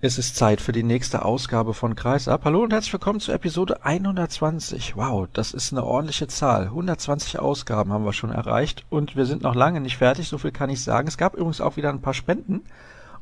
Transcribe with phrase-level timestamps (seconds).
[0.00, 2.44] Es ist Zeit für die nächste Ausgabe von Kreisab.
[2.44, 4.94] Hallo und herzlich willkommen zur Episode 120.
[4.94, 6.66] Wow, das ist eine ordentliche Zahl.
[6.66, 10.52] 120 Ausgaben haben wir schon erreicht und wir sind noch lange nicht fertig, so viel
[10.52, 11.08] kann ich sagen.
[11.08, 12.60] Es gab übrigens auch wieder ein paar Spenden.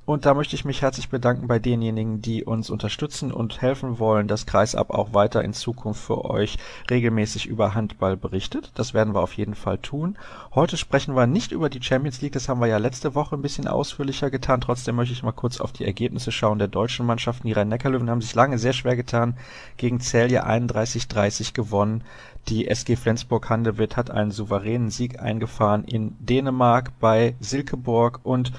[0.06, 4.29] Und da möchte ich mich herzlich bedanken bei denjenigen, die uns unterstützen und helfen wollen,
[4.29, 6.58] dass Kreisab auch weiter in Zukunft für euch
[6.88, 8.71] regelmäßig über Handball berichtet.
[8.76, 10.16] Das werden wir auf jeden Fall tun.
[10.54, 13.42] Heute sprechen wir nicht über die Champions League, das haben wir ja letzte Woche ein
[13.42, 14.61] bisschen ausführlicher getan.
[14.61, 17.48] Trotzdem möchte ich mal kurz auf die Ergebnisse schauen der deutschen Mannschaften.
[17.48, 19.37] Die Rhein-Neckar-Löwen haben sich lange sehr schwer getan,
[19.77, 22.05] gegen Celje 31-30 gewonnen.
[22.48, 28.52] Die SG Flensburg-Handewitt hat einen souveränen Sieg eingefahren in Dänemark bei Silkeborg und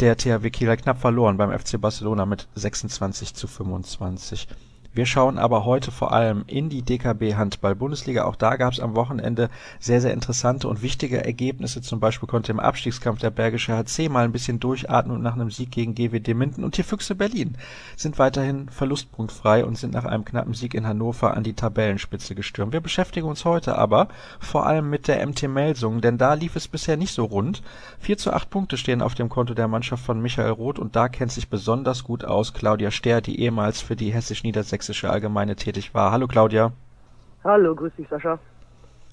[0.00, 4.48] der THW Kiel hat knapp verloren beim FC Barcelona mit 26 zu 25
[4.92, 8.24] wir schauen aber heute vor allem in die DKB Handball Bundesliga.
[8.24, 11.80] Auch da gab es am Wochenende sehr, sehr interessante und wichtige Ergebnisse.
[11.80, 15.52] Zum Beispiel konnte im Abstiegskampf der Bergische HC mal ein bisschen durchatmen und nach einem
[15.52, 17.56] Sieg gegen GWD Minden und die Füchse Berlin
[17.96, 22.72] sind weiterhin verlustpunktfrei und sind nach einem knappen Sieg in Hannover an die Tabellenspitze gestürmt.
[22.72, 24.08] Wir beschäftigen uns heute aber
[24.40, 27.62] vor allem mit der MT Melsung, denn da lief es bisher nicht so rund.
[28.00, 31.08] 4 zu 8 Punkte stehen auf dem Konto der Mannschaft von Michael Roth und da
[31.08, 35.94] kennt sich besonders gut aus Claudia Ster, die ehemals für die hessisch-niedersächsische Niedersächsische Allgemeine tätig
[35.94, 36.10] war.
[36.10, 36.72] Hallo Claudia.
[37.44, 38.38] Hallo, grüß dich Sascha.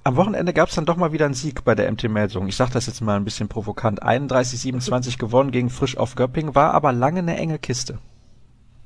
[0.06, 2.48] Am Wochenende gab es dann doch mal wieder einen Sieg bei der MT Melsung.
[2.48, 4.02] Ich sage das jetzt mal ein bisschen provokant.
[4.02, 8.00] 31-27 gewonnen gegen Frisch auf Göpping, war aber lange eine enge Kiste.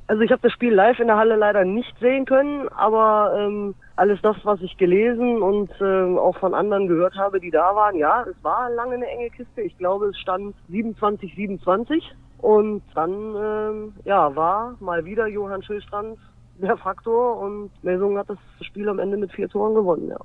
[0.08, 3.76] Also ich habe das Spiel live in der Halle leider nicht sehen können, aber ähm,
[3.96, 7.96] alles das, was ich gelesen und ähm, auch von anderen gehört habe, die da waren,
[7.96, 9.62] ja, es war lange eine enge Kiste.
[9.62, 12.02] Ich glaube, es stand 27-27
[12.40, 16.18] und dann ähm, ja war mal wieder Johann Schillstrand
[16.62, 20.18] der Faktor und Melsungen hat das Spiel am Ende mit vier Toren gewonnen, ja.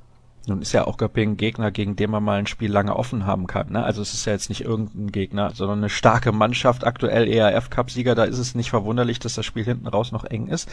[0.48, 3.48] Nun ist ja auch Göppingen Gegner, gegen den man mal ein Spiel lange offen haben
[3.48, 3.72] kann.
[3.72, 3.82] Ne?
[3.82, 8.14] Also es ist ja jetzt nicht irgendein Gegner, sondern eine starke Mannschaft, aktuell ERF-Cup-Sieger.
[8.14, 10.68] Da ist es nicht verwunderlich, dass das Spiel hinten raus noch eng ist.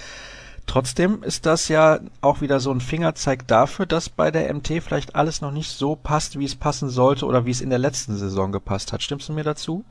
[0.67, 5.15] Trotzdem ist das ja auch wieder so ein Fingerzeig dafür, dass bei der MT vielleicht
[5.15, 8.15] alles noch nicht so passt, wie es passen sollte oder wie es in der letzten
[8.15, 9.01] Saison gepasst hat.
[9.01, 9.83] Stimmst du mir dazu?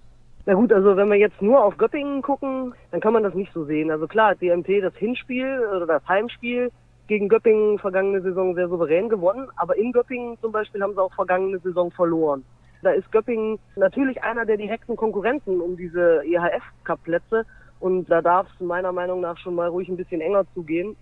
[0.44, 3.52] Na gut, also wenn wir jetzt nur auf Göppingen gucken, dann kann man das nicht
[3.52, 3.92] so sehen.
[3.92, 6.72] Also klar, hat die MT das Hinspiel oder das Heimspiel
[7.06, 11.14] gegen Göppingen vergangene Saison sehr souverän gewonnen, aber in Göppingen zum Beispiel haben sie auch
[11.14, 12.44] vergangene Saison verloren.
[12.82, 17.44] Da ist Göppingen natürlich einer der direkten Konkurrenten um diese EHF-Cup-Plätze
[17.78, 20.96] und da darf es meiner Meinung nach schon mal ruhig ein bisschen enger zugehen.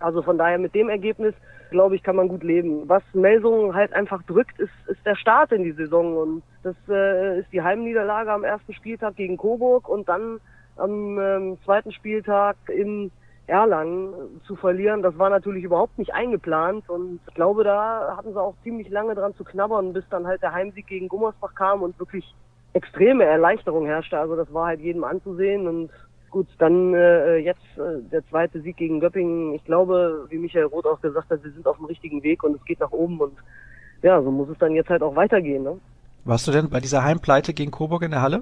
[0.00, 1.34] Also von daher mit dem Ergebnis,
[1.70, 2.88] glaube ich, kann man gut leben.
[2.88, 6.16] Was Melsungen halt einfach drückt, ist, ist der Start in die Saison.
[6.16, 10.40] Und das äh, ist die Heimniederlage am ersten Spieltag gegen Coburg und dann
[10.76, 13.10] am ähm, zweiten Spieltag in
[13.46, 15.02] Erlangen zu verlieren.
[15.02, 19.14] Das war natürlich überhaupt nicht eingeplant und ich glaube, da hatten sie auch ziemlich lange
[19.14, 22.34] dran zu knabbern, bis dann halt der Heimsieg gegen Gummersbach kam und wirklich
[22.72, 24.18] extreme Erleichterung herrschte.
[24.18, 25.90] Also das war halt jedem anzusehen und
[26.32, 29.52] Gut, dann äh, jetzt äh, der zweite Sieg gegen Göppingen.
[29.52, 32.56] Ich glaube, wie Michael Roth auch gesagt hat, wir sind auf dem richtigen Weg und
[32.56, 33.34] es geht nach oben und
[34.00, 35.62] ja, so muss es dann jetzt halt auch weitergehen.
[35.62, 35.78] Ne?
[36.24, 38.40] Warst du denn bei dieser Heimpleite gegen Coburg in der Halle?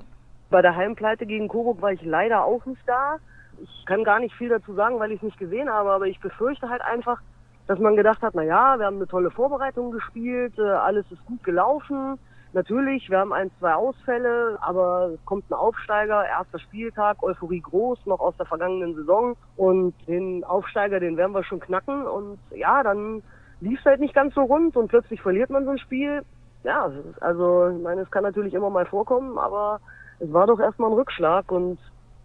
[0.50, 3.16] Bei der Heimpleite gegen Coburg war ich leider auch nicht da.
[3.60, 6.20] Ich kann gar nicht viel dazu sagen, weil ich es nicht gesehen habe, aber ich
[6.20, 7.20] befürchte halt einfach,
[7.66, 11.24] dass man gedacht hat, na ja, wir haben eine tolle Vorbereitung gespielt, äh, alles ist
[11.26, 12.20] gut gelaufen
[12.52, 18.06] Natürlich, wir haben ein, zwei Ausfälle, aber es kommt ein Aufsteiger, erster Spieltag, Euphorie groß,
[18.06, 19.36] noch aus der vergangenen Saison.
[19.56, 22.06] Und den Aufsteiger, den werden wir schon knacken.
[22.06, 23.22] Und ja, dann
[23.60, 26.22] lief es halt nicht ganz so rund und plötzlich verliert man so ein Spiel.
[26.64, 26.90] Ja,
[27.20, 29.80] also ich meine, es kann natürlich immer mal vorkommen, aber
[30.18, 31.78] es war doch erstmal ein Rückschlag und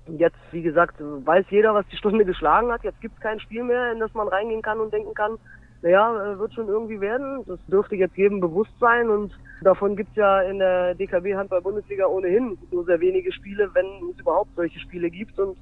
[0.07, 2.83] jetzt, wie gesagt, weiß jeder, was die Stunde geschlagen hat.
[2.83, 5.37] Jetzt gibt es kein Spiel mehr, in das man reingehen kann und denken kann,
[5.81, 7.43] naja, äh, wird schon irgendwie werden.
[7.45, 9.31] Das dürfte jetzt jedem bewusst sein und
[9.61, 14.19] davon gibt es ja in der DKB Handball-Bundesliga ohnehin nur sehr wenige Spiele, wenn es
[14.19, 15.39] überhaupt solche Spiele gibt.
[15.39, 15.57] Und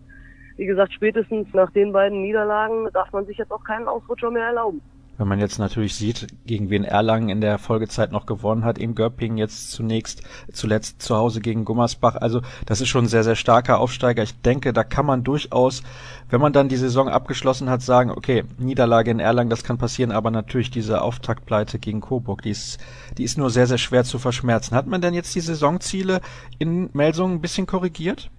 [0.58, 4.48] wie gesagt, spätestens nach den beiden Niederlagen darf man sich jetzt auch keinen Ausrutscher mehr
[4.48, 4.82] erlauben.
[5.24, 8.94] Wenn man jetzt natürlich sieht, gegen wen Erlangen in der Folgezeit noch gewonnen hat, in
[8.94, 12.18] Göppingen jetzt zunächst, zuletzt zu Hause gegen Gummersbach.
[12.18, 14.22] Also das ist schon ein sehr, sehr starker Aufsteiger.
[14.22, 15.82] Ich denke, da kann man durchaus,
[16.30, 20.12] wenn man dann die Saison abgeschlossen hat, sagen, okay, Niederlage in Erlangen, das kann passieren,
[20.12, 22.82] aber natürlich diese Auftaktpleite gegen Coburg, die ist,
[23.18, 24.76] die ist nur sehr, sehr schwer zu verschmerzen.
[24.76, 26.20] Hat man denn jetzt die Saisonziele
[26.60, 28.30] in Melsungen ein bisschen korrigiert?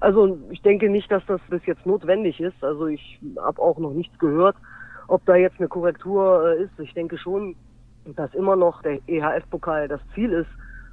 [0.00, 2.62] Also ich denke nicht, dass das bis jetzt notwendig ist.
[2.62, 4.56] Also ich habe auch noch nichts gehört
[5.08, 7.56] ob da jetzt eine Korrektur äh, ist, ich denke schon,
[8.04, 10.50] dass immer noch der EHF-Pokal das Ziel ist.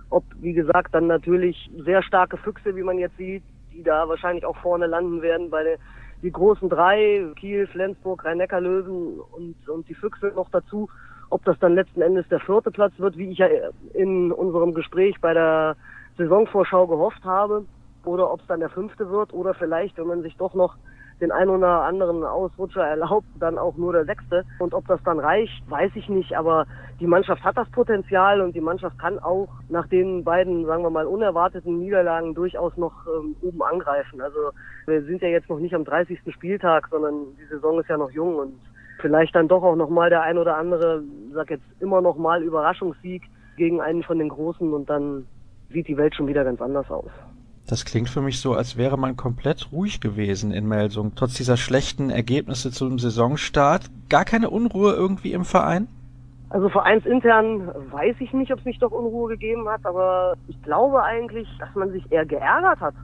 [0.09, 4.45] Ob, wie gesagt, dann natürlich sehr starke Füchse, wie man jetzt sieht, die da wahrscheinlich
[4.45, 5.77] auch vorne landen werden der,
[6.21, 10.89] die großen drei, Kiel, Flensburg, Rhein-Neckar-Löwen und, und die Füchse noch dazu.
[11.29, 13.47] Ob das dann letzten Endes der vierte Platz wird, wie ich ja
[13.93, 15.75] in unserem Gespräch bei der
[16.17, 17.65] Saisonvorschau gehofft habe.
[18.03, 20.75] oder ob es dann der fünfte wird oder vielleicht, wenn man sich doch noch
[21.21, 24.45] den ein oder anderen Ausrutscher erlaubt, dann auch nur der sechste.
[24.59, 26.37] Und ob das dann reicht, weiß ich nicht.
[26.37, 26.65] Aber
[26.99, 30.89] die Mannschaft hat das Potenzial und die Mannschaft kann auch nach den beiden, sagen wir
[30.89, 34.21] mal, unerwarteten Niederlagen durchaus noch ähm, oben angreifen.
[34.21, 34.51] Also
[34.85, 36.19] wir sind ja jetzt noch nicht am 30.
[36.33, 38.59] Spieltag, sondern die Saison ist ja noch jung und
[38.99, 43.23] vielleicht dann doch auch nochmal der ein oder andere, sag jetzt immer noch mal Überraschungssieg
[43.57, 45.25] gegen einen von den Großen und dann
[45.71, 47.11] sieht die Welt schon wieder ganz anders aus.
[47.69, 51.55] Das klingt für mich so, als wäre man komplett ruhig gewesen in Melsung, trotz dieser
[51.55, 53.91] schlechten Ergebnisse zum Saisonstart.
[54.09, 55.87] Gar keine Unruhe irgendwie im Verein?
[56.49, 61.03] Also vereinsintern weiß ich nicht, ob es nicht doch Unruhe gegeben hat, aber ich glaube
[61.03, 62.95] eigentlich, dass man sich eher geärgert hat.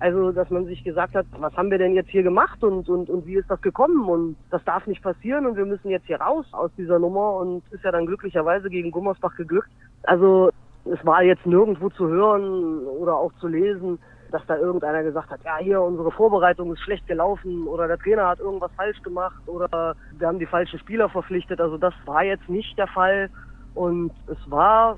[0.00, 3.08] Also, dass man sich gesagt hat, was haben wir denn jetzt hier gemacht und, und,
[3.08, 6.20] und wie ist das gekommen und das darf nicht passieren und wir müssen jetzt hier
[6.20, 9.70] raus aus dieser Nummer und ist ja dann glücklicherweise gegen Gummersbach geglückt.
[10.02, 10.50] Also
[10.84, 13.98] es war jetzt nirgendwo zu hören oder auch zu lesen,
[14.30, 18.28] dass da irgendeiner gesagt hat, ja hier unsere Vorbereitung ist schlecht gelaufen oder der Trainer
[18.28, 21.60] hat irgendwas falsch gemacht oder wir haben die falschen Spieler verpflichtet.
[21.60, 23.30] Also das war jetzt nicht der Fall
[23.74, 24.96] und es war,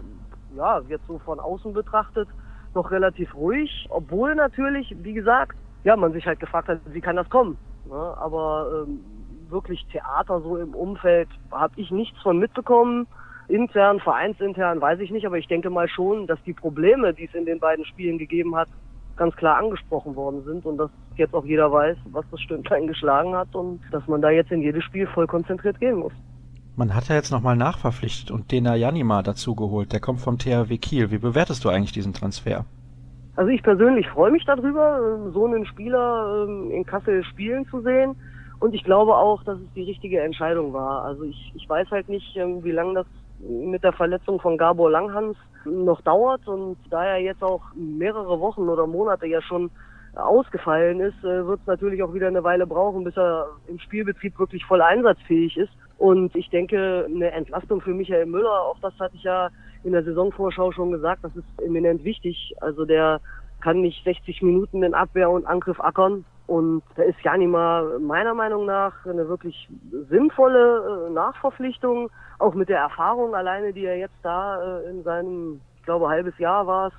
[0.57, 2.29] ja, jetzt so von außen betrachtet,
[2.75, 7.17] noch relativ ruhig, obwohl natürlich, wie gesagt, ja, man sich halt gefragt hat, wie kann
[7.17, 7.59] das kommen?
[7.89, 8.17] Ja, ne?
[8.19, 9.01] aber ähm,
[9.51, 13.07] wirklich Theater so im Umfeld habe ich nichts von mitbekommen.
[13.49, 17.35] Intern, vereinsintern, weiß ich nicht, aber ich denke mal schon, dass die Probleme, die es
[17.35, 18.69] in den beiden Spielen gegeben hat,
[19.17, 23.35] ganz klar angesprochen worden sind und dass jetzt auch jeder weiß, was das Stündlein geschlagen
[23.35, 26.13] hat und dass man da jetzt in jedes Spiel voll konzentriert gehen muss.
[26.77, 29.93] Man hat ja jetzt nochmal nachverpflichtet und Dena Janima dazu geholt.
[29.93, 31.13] Der kommt vom THW Kiel.
[31.13, 32.65] Wie bewertest du eigentlich diesen Transfer?
[33.37, 38.17] Also ich persönlich freue mich darüber, so einen Spieler ähm, in Kassel spielen zu sehen.
[38.59, 41.05] Und ich glaube auch, dass es die richtige Entscheidung war.
[41.05, 43.07] Also ich, ich weiß halt nicht, ähm, wie lange das
[43.49, 48.69] mit der Verletzung von Gabor Langhans noch dauert und da er jetzt auch mehrere Wochen
[48.69, 49.71] oder Monate ja schon
[50.17, 54.39] ausgefallen ist, äh, wird es natürlich auch wieder eine Weile brauchen, bis er im Spielbetrieb
[54.39, 55.73] wirklich voll einsatzfähig ist.
[55.99, 59.51] Und ich denke, eine Entlastung für Michael Müller, auch das hatte ich ja
[59.85, 62.55] in der Saisonvorschau schon gesagt, das ist eminent wichtig.
[62.61, 63.21] Also der
[63.61, 66.25] kann nicht 60 Minuten in Abwehr und Angriff ackern.
[66.47, 69.69] Und da ist Janima meiner Meinung nach eine wirklich
[70.11, 75.61] sinnvolle äh, Nachverpflichtung, auch mit der Erfahrung alleine, die er jetzt da äh, in seinem,
[75.79, 76.93] ich glaube, halbes Jahr war es,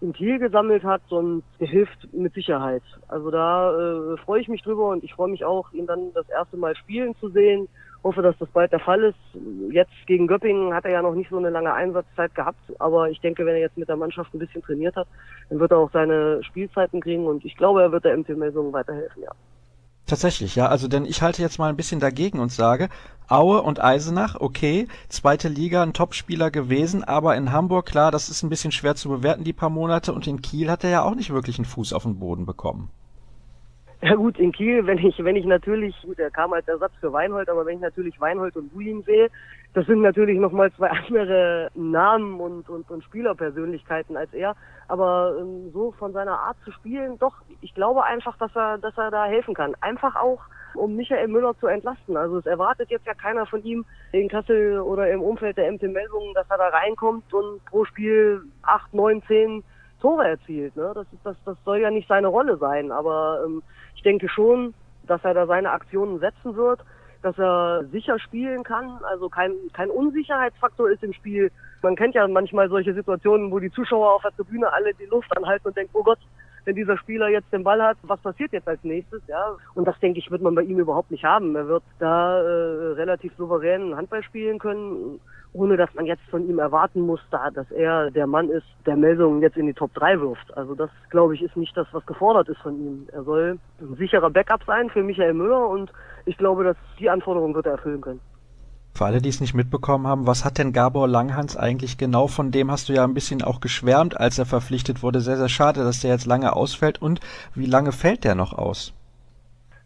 [0.00, 2.82] in Kiel gesammelt hat und hilft mit Sicherheit.
[3.08, 6.28] Also da äh, freue ich mich drüber und ich freue mich auch, ihn dann das
[6.28, 7.68] erste Mal spielen zu sehen
[8.04, 9.18] hoffe, dass das bald der Fall ist.
[9.70, 13.20] Jetzt gegen Göppingen hat er ja noch nicht so eine lange Einsatzzeit gehabt, aber ich
[13.20, 15.06] denke, wenn er jetzt mit der Mannschaft ein bisschen trainiert hat,
[15.48, 18.72] dann wird er auch seine Spielzeiten kriegen und ich glaube, er wird der MT Melsungen
[18.72, 19.30] weiterhelfen, ja.
[20.06, 20.66] Tatsächlich, ja.
[20.66, 22.88] Also denn ich halte jetzt mal ein bisschen dagegen und sage,
[23.28, 28.42] Aue und Eisenach, okay, zweite Liga, ein Topspieler gewesen, aber in Hamburg, klar, das ist
[28.42, 31.14] ein bisschen schwer zu bewerten, die paar Monate, und in Kiel hat er ja auch
[31.14, 32.90] nicht wirklich einen Fuß auf den Boden bekommen.
[34.04, 37.12] Ja gut, in Kiel, wenn ich, wenn ich natürlich, gut, er kam als Ersatz für
[37.12, 39.30] Weinhold, aber wenn ich natürlich Weinhold und Buin sehe,
[39.74, 44.56] das sind natürlich nochmal zwei andere Namen und, und, und Spielerpersönlichkeiten als er.
[44.88, 48.98] Aber ähm, so von seiner Art zu spielen, doch, ich glaube einfach, dass er, dass
[48.98, 49.76] er da helfen kann.
[49.80, 50.40] Einfach auch,
[50.74, 52.16] um Michael Müller zu entlasten.
[52.16, 55.82] Also es erwartet jetzt ja keiner von ihm in Kassel oder im Umfeld der MT
[55.82, 59.62] Meldungen, dass er da reinkommt und pro Spiel acht, neun, zehn
[60.00, 60.74] Tore erzielt.
[60.74, 60.90] Ne?
[60.92, 62.90] Das, das, das soll ja nicht seine Rolle sein.
[62.90, 63.62] Aber ähm,
[63.94, 64.74] ich denke schon,
[65.06, 66.80] dass er da seine Aktionen setzen wird,
[67.22, 71.50] dass er sicher spielen kann, also kein, kein Unsicherheitsfaktor ist im Spiel.
[71.82, 75.36] Man kennt ja manchmal solche Situationen, wo die Zuschauer auf der Tribüne alle die Luft
[75.36, 76.18] anhalten und denken, oh Gott,
[76.64, 79.56] wenn dieser Spieler jetzt den Ball hat, was passiert jetzt als nächstes, ja?
[79.74, 81.56] Und das denke ich, wird man bei ihm überhaupt nicht haben.
[81.56, 85.20] Er wird da äh, relativ souverän Handball spielen können
[85.54, 88.96] ohne dass man jetzt von ihm erwarten muss, da, dass er der Mann ist, der
[88.96, 90.56] Meldungen jetzt in die Top 3 wirft.
[90.56, 93.06] Also das, glaube ich, ist nicht das, was gefordert ist von ihm.
[93.12, 95.92] Er soll ein sicherer Backup sein für Michael Müller und
[96.24, 98.20] ich glaube, dass die Anforderungen wird er erfüllen können.
[98.94, 102.26] Für alle, die es nicht mitbekommen haben, was hat denn Gabor Langhans eigentlich genau?
[102.26, 105.20] Von dem hast du ja ein bisschen auch geschwärmt, als er verpflichtet wurde.
[105.20, 107.00] Sehr, sehr schade, dass der jetzt lange ausfällt.
[107.00, 107.20] Und
[107.54, 108.94] wie lange fällt der noch aus?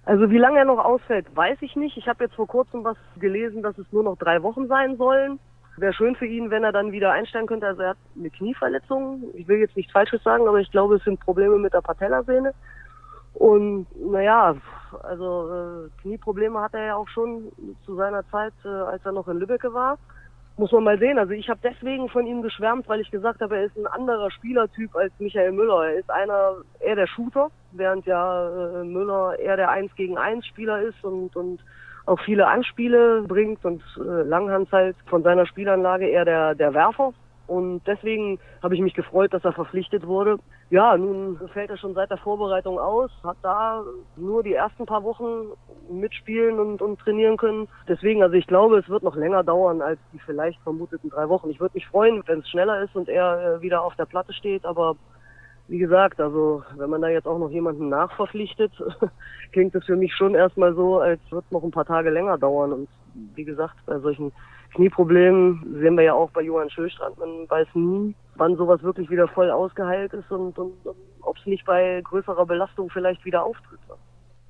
[0.05, 1.97] Also wie lange er noch ausfällt, weiß ich nicht.
[1.97, 5.41] Ich habe jetzt vor kurzem was gelesen, dass es nur noch drei Wochen sein sollen.
[5.79, 7.67] Wäre schön für ihn, wenn er dann wieder einsteigen könnte.
[7.67, 9.25] Also er hat eine Knieverletzung.
[9.35, 12.55] Ich will jetzt nichts Falsches sagen, aber ich glaube, es sind Probleme mit der Patellasehne.
[13.35, 14.57] Und naja,
[15.03, 17.53] also äh, Knieprobleme hat er ja auch schon
[17.85, 19.99] zu seiner Zeit, äh, als er noch in Lübbecke war.
[20.57, 21.19] Muss man mal sehen.
[21.19, 24.31] Also ich habe deswegen von ihm geschwärmt, weil ich gesagt habe, er ist ein anderer
[24.31, 25.91] Spielertyp als Michael Müller.
[25.91, 30.47] Er ist einer eher der Shooter, während ja äh, Müller eher der Eins gegen Eins
[30.47, 31.61] Spieler ist und und
[32.07, 37.13] auch viele Anspiele bringt und äh, Langhans halt von seiner Spielanlage eher der, der Werfer.
[37.47, 40.39] Und deswegen habe ich mich gefreut, dass er verpflichtet wurde.
[40.71, 43.85] ja, nun fällt er schon seit der Vorbereitung aus, hat da
[44.17, 45.53] nur die ersten paar Wochen
[45.89, 47.69] mitspielen und, und trainieren können.
[47.87, 51.51] Deswegen, also ich glaube, es wird noch länger dauern als die vielleicht vermuteten drei Wochen.
[51.51, 54.33] Ich würde mich freuen, wenn es schneller ist und er äh, wieder auf der Platte
[54.33, 54.97] steht, aber
[55.69, 58.73] wie gesagt, also wenn man da jetzt auch noch jemanden nachverpflichtet,
[59.53, 62.73] klingt es für mich schon erstmal so, als wird noch ein paar Tage länger dauern.
[62.73, 62.89] Und
[63.35, 64.33] wie gesagt, bei solchen
[64.75, 69.27] Knieproblemen sehen wir ja auch bei Johann Schöstrand, man weiß nie, wann sowas wirklich wieder
[69.29, 73.81] voll ausgeheilt ist und, und, und ob es nicht bei größerer Belastung vielleicht wieder auftritt.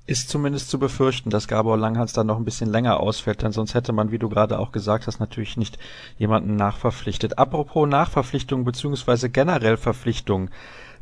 [0.05, 3.73] Ist zumindest zu befürchten, dass Gabor Langhans dann noch ein bisschen länger ausfällt, denn sonst
[3.73, 5.77] hätte man, wie du gerade auch gesagt hast, natürlich nicht
[6.17, 7.37] jemanden nachverpflichtet.
[7.37, 10.49] Apropos Nachverpflichtung beziehungsweise generell Verpflichtung.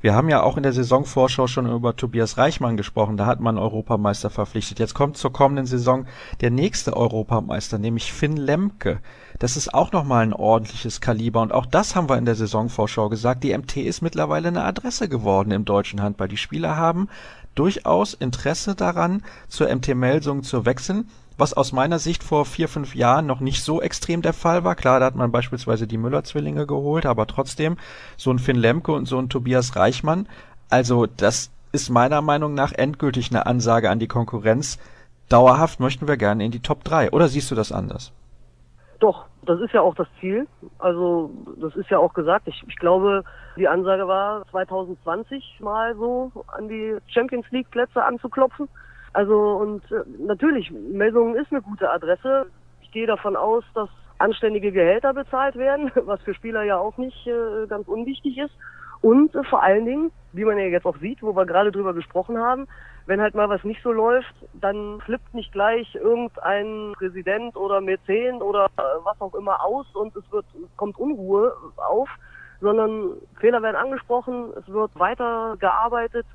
[0.02, 3.18] Wir haben ja auch in der Saisonvorschau schon über Tobias Reichmann gesprochen.
[3.18, 4.80] Da hat man Europameister verpflichtet.
[4.80, 6.06] Jetzt kommt zur kommenden Saison
[6.42, 9.00] der nächste Europameister, nämlich Finn Lemke.
[9.40, 11.42] Das ist auch nochmal ein ordentliches Kaliber.
[11.42, 13.44] Und auch das haben wir in der Saisonvorschau gesagt.
[13.44, 16.28] Die MT ist mittlerweile eine Adresse geworden im deutschen Handball.
[16.28, 17.10] Die Spieler haben
[17.56, 22.96] durchaus Interesse daran, zur MT Melsung zu wechseln was aus meiner Sicht vor vier, fünf
[22.96, 24.76] Jahren noch nicht so extrem der Fall war.
[24.76, 27.78] Klar, da hat man beispielsweise die Müller-Zwillinge geholt, aber trotzdem
[28.18, 30.28] so ein Finn Lemke und so ein Tobias Reichmann.
[30.70, 34.80] Also das ist meiner Meinung nach endgültig eine Ansage an die Konkurrenz.
[35.30, 37.12] Dauerhaft möchten wir gerne in die Top 3.
[37.12, 38.14] Oder siehst du das anders?
[39.00, 40.48] Doch, das ist ja auch das Ziel.
[40.80, 42.48] Also das ist ja auch gesagt.
[42.48, 43.24] Ich, ich glaube,
[43.58, 48.70] die Ansage war 2020 mal so an die Champions League Plätze anzuklopfen.
[49.16, 52.48] Also und äh, natürlich, Melsungen ist eine gute Adresse.
[52.82, 57.26] Ich gehe davon aus, dass anständige Gehälter bezahlt werden, was für Spieler ja auch nicht
[57.26, 58.54] äh, ganz unwichtig ist.
[59.00, 61.94] Und äh, vor allen Dingen, wie man ja jetzt auch sieht, wo wir gerade drüber
[61.94, 62.68] gesprochen haben,
[63.06, 68.42] wenn halt mal was nicht so läuft, dann flippt nicht gleich irgendein Präsident oder Mäzen
[68.42, 70.46] oder äh, was auch immer aus und es wird
[70.76, 72.10] kommt Unruhe auf,
[72.60, 76.26] sondern Fehler werden angesprochen, es wird weiter gearbeitet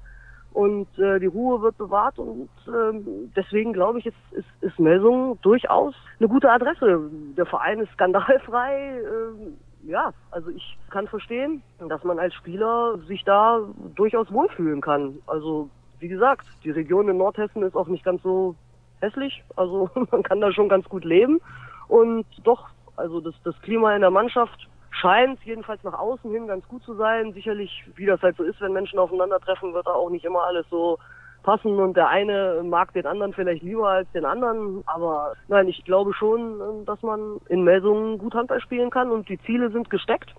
[0.53, 5.39] und äh, die Ruhe wird bewahrt und ähm, deswegen glaube ich, ist, ist, ist Melsung
[5.43, 7.09] durchaus eine gute Adresse.
[7.37, 8.99] Der Verein ist skandalfrei.
[8.99, 13.61] Äh, ja, also ich kann verstehen, dass man als Spieler sich da
[13.95, 15.19] durchaus wohlfühlen kann.
[15.27, 18.57] Also wie gesagt, die Region in Nordhessen ist auch nicht ganz so
[19.01, 19.43] hässlich.
[19.57, 21.41] Also man kann da schon ganz gut leben.
[21.89, 26.67] Und doch, also das, das Klima in der Mannschaft scheint jedenfalls nach außen hin ganz
[26.69, 27.33] gut zu sein.
[27.33, 30.67] Sicherlich, wie das halt so ist, wenn Menschen aufeinandertreffen, wird da auch nicht immer alles
[30.71, 30.99] so
[31.43, 34.83] passen und der eine mag den anderen vielleicht lieber als den anderen.
[34.87, 39.41] Aber nein, ich glaube schon, dass man in Melsungen gut Handball spielen kann und die
[39.41, 40.35] Ziele sind gesteckt.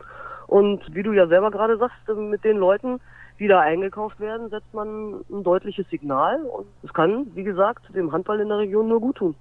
[0.47, 2.99] Und wie du ja selber gerade sagst, mit den Leuten,
[3.39, 8.11] die da eingekauft werden, setzt man ein deutliches Signal und es kann, wie gesagt, dem
[8.11, 9.35] Handball in der Region nur gut tun.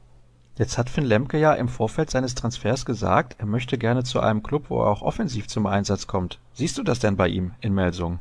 [0.60, 4.42] Jetzt hat Finn Lemke ja im Vorfeld seines Transfers gesagt, er möchte gerne zu einem
[4.42, 6.38] Club, wo er auch offensiv zum Einsatz kommt.
[6.52, 8.18] Siehst du das denn bei ihm in Melsung?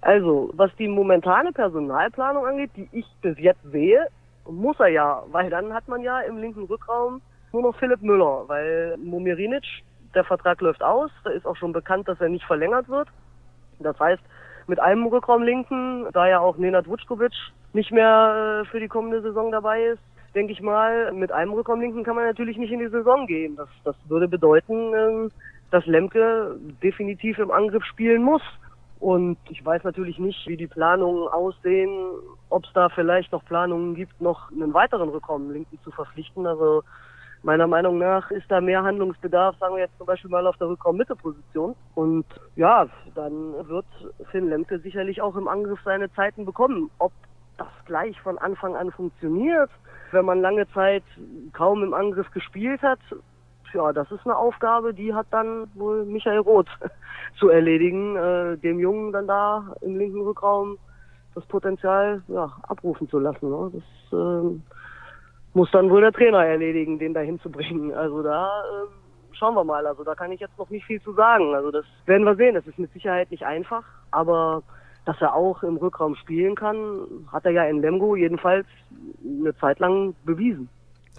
[0.00, 4.06] Also, was die momentane Personalplanung angeht, die ich bis jetzt sehe,
[4.48, 7.20] muss er ja, weil dann hat man ja im linken Rückraum
[7.52, 9.66] nur noch Philipp Müller, weil Momirinic,
[10.14, 13.08] der Vertrag läuft aus, da ist auch schon bekannt, dass er nicht verlängert wird.
[13.78, 14.22] Das heißt,
[14.68, 17.34] mit einem Rückraum linken, da ja auch Nenad Vučkovic
[17.74, 20.02] nicht mehr äh, für die kommende Saison dabei ist,
[20.34, 23.56] denke ich mal, mit einem Rückraumlinken kann man natürlich nicht in die Saison gehen.
[23.56, 25.30] Das, das würde bedeuten, ähm,
[25.70, 28.42] dass Lemke definitiv im Angriff spielen muss.
[29.00, 31.90] Und ich weiß natürlich nicht, wie die Planungen aussehen,
[32.50, 36.46] ob es da vielleicht noch Planungen gibt, noch einen weiteren Rückraumlinken zu verpflichten.
[36.46, 36.84] Also
[37.42, 40.68] meiner Meinung nach ist da mehr Handlungsbedarf, sagen wir jetzt zum Beispiel mal auf der
[40.68, 41.74] Rückraum-Mitte-Position.
[41.96, 42.86] Und ja,
[43.16, 43.86] dann wird
[44.30, 46.88] Finn Lemke sicherlich auch im Angriff seine Zeiten bekommen.
[46.98, 47.12] Ob
[47.58, 49.70] das gleich von Anfang an funktioniert,
[50.12, 51.04] wenn man lange Zeit
[51.52, 53.00] kaum im Angriff gespielt hat,
[53.74, 56.68] ja, das ist eine Aufgabe, die hat dann wohl Michael Roth
[57.38, 60.78] zu erledigen, äh, dem Jungen dann da im linken Rückraum
[61.34, 63.48] das Potenzial ja, abrufen zu lassen.
[63.48, 63.72] Ne?
[63.72, 64.60] Das äh,
[65.54, 67.94] muss dann wohl der Trainer erledigen, den da hinzubringen.
[67.94, 69.86] Also da äh, schauen wir mal.
[69.86, 71.54] Also da kann ich jetzt noch nicht viel zu sagen.
[71.54, 72.54] Also das werden wir sehen.
[72.54, 74.62] Das ist mit Sicherheit nicht einfach, aber
[75.04, 78.66] dass er auch im Rückraum spielen kann, hat er ja in Lemgo jedenfalls
[79.24, 80.68] eine Zeit lang bewiesen.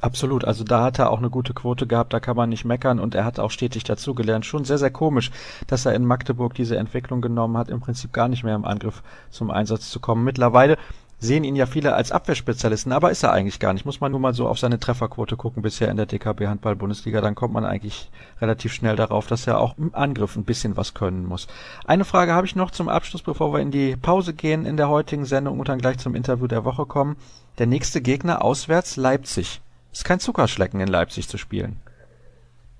[0.01, 2.99] Absolut, also da hat er auch eine gute Quote gehabt, da kann man nicht meckern
[2.99, 4.45] und er hat auch stetig dazugelernt.
[4.45, 5.31] Schon sehr, sehr komisch,
[5.67, 9.01] dass er in Magdeburg diese Entwicklung genommen hat, im Prinzip gar nicht mehr im Angriff
[9.29, 10.25] zum Einsatz zu kommen.
[10.25, 10.77] Mittlerweile
[11.23, 13.85] sehen ihn ja viele als Abwehrspezialisten, aber ist er eigentlich gar nicht.
[13.85, 17.21] Muss man nur mal so auf seine Trefferquote gucken bisher in der DKB Handball Bundesliga,
[17.21, 18.11] dann kommt man eigentlich
[18.41, 21.47] relativ schnell darauf, dass er auch im Angriff ein bisschen was können muss.
[21.85, 24.89] Eine Frage habe ich noch zum Abschluss, bevor wir in die Pause gehen in der
[24.89, 27.15] heutigen Sendung und dann gleich zum Interview der Woche kommen.
[27.57, 29.61] Der nächste Gegner auswärts Leipzig.
[29.93, 31.77] Ist kein Zuckerschlecken in Leipzig zu spielen.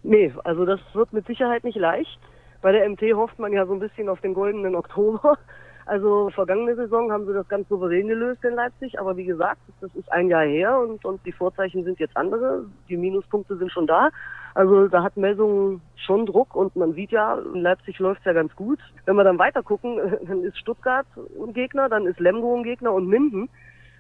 [0.02, 2.20] Nee, also das wird mit Sicherheit nicht leicht.
[2.62, 5.38] Bei der MT hofft man ja so ein bisschen auf den goldenen Oktober.
[5.86, 9.94] Also vergangene Saison haben sie das ganz souverän gelöst in Leipzig, aber wie gesagt, das
[9.96, 12.66] ist ein Jahr her und, und die Vorzeichen sind jetzt andere.
[12.88, 14.10] Die Minuspunkte sind schon da.
[14.56, 18.56] Also da hat Melsung schon Druck und man sieht ja, in Leipzig läuft's ja ganz
[18.56, 18.80] gut.
[19.06, 21.08] Wenn wir dann weiter gucken, dann ist Stuttgart
[21.42, 23.50] ein Gegner, dann ist Lemgo ein Gegner und Minden.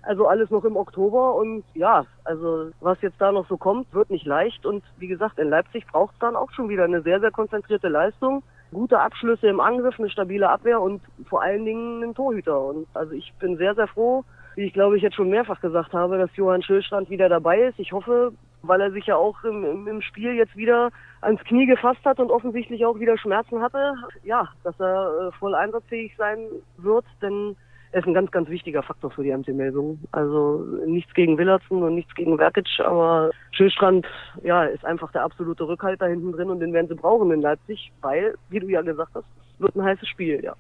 [0.04, 4.10] Also alles noch im Oktober und ja, also was jetzt da noch so kommt, wird
[4.10, 4.66] nicht leicht.
[4.66, 7.88] Und wie gesagt, in Leipzig braucht es dann auch schon wieder eine sehr, sehr konzentrierte
[7.88, 12.60] Leistung, gute Abschlüsse im Angriff, eine stabile Abwehr und vor allen Dingen einen Torhüter.
[12.60, 14.24] Und also ich bin sehr, sehr froh,
[14.56, 17.80] wie ich glaube ich jetzt schon mehrfach gesagt habe, dass Johann Schillstrand wieder dabei ist.
[17.80, 20.89] Ich hoffe, weil er sich ja auch im, im Spiel jetzt wieder
[21.22, 25.56] ans Knie gefasst hat und offensichtlich auch wieder Schmerzen hatte, ja, dass er äh, voll
[25.56, 27.56] einsatzfähig sein wird, denn
[27.93, 30.00] er ist ein ganz, ganz wichtiger Faktor für die MC-Meldung.
[30.12, 34.07] Also nichts gegen Willardson und nichts gegen Verkic, aber Schillstrand,
[34.41, 37.91] ja, ist einfach der absolute Rückhalter hinten drin und den werden sie brauchen in Leipzig,
[38.01, 40.55] weil, wie du ja gesagt hast, es wird ein heißes Spiel, ja.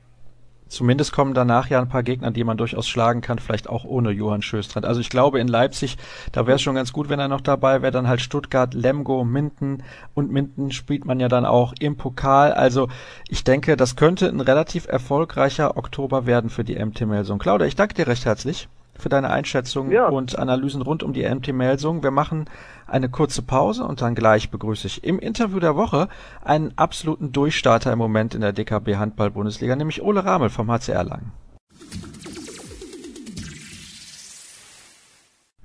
[0.73, 4.09] Zumindest kommen danach ja ein paar Gegner, die man durchaus schlagen kann, vielleicht auch ohne
[4.09, 4.87] Johann Schöstrand.
[4.87, 5.97] Also ich glaube in Leipzig,
[6.31, 7.91] da wäre es schon ganz gut, wenn er noch dabei wäre.
[7.91, 9.83] Dann halt Stuttgart, Lemgo, Minden
[10.15, 12.53] und Minden spielt man ja dann auch im Pokal.
[12.53, 12.89] Also
[13.29, 17.37] ich denke, das könnte ein relativ erfolgreicher Oktober werden für die MT Melsung.
[17.37, 20.07] Claudia, ich danke dir recht herzlich für deine Einschätzungen ja.
[20.07, 22.03] und Analysen rund um die MT Melsung.
[22.03, 22.45] Wir machen
[22.87, 26.09] eine kurze Pause und dann gleich begrüße ich im Interview der Woche
[26.43, 31.03] einen absoluten Durchstarter im Moment in der DKB Handball Bundesliga, nämlich Ole Ramel vom HCR
[31.03, 31.31] Lang.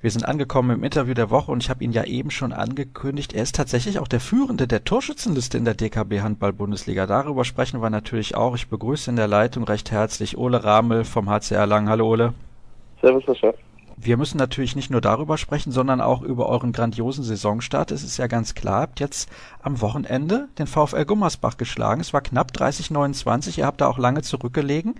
[0.00, 3.32] Wir sind angekommen im Interview der Woche und ich habe ihn ja eben schon angekündigt.
[3.32, 7.06] Er ist tatsächlich auch der Führende der Torschützenliste in der DKB Handball Bundesliga.
[7.06, 8.54] Darüber sprechen wir natürlich auch.
[8.54, 11.88] Ich begrüße in der Leitung recht herzlich Ole Ramel vom HCR Lang.
[11.88, 12.32] Hallo Ole.
[13.00, 13.56] Servus, Herr Chef.
[14.00, 17.90] Wir müssen natürlich nicht nur darüber sprechen, sondern auch über euren grandiosen Saisonstart.
[17.90, 19.28] Es ist ja ganz klar, habt jetzt
[19.60, 22.00] am Wochenende den VfL Gummersbach geschlagen.
[22.00, 23.58] Es war knapp 30-29.
[23.58, 24.94] Ihr habt da auch lange zurückgelegen.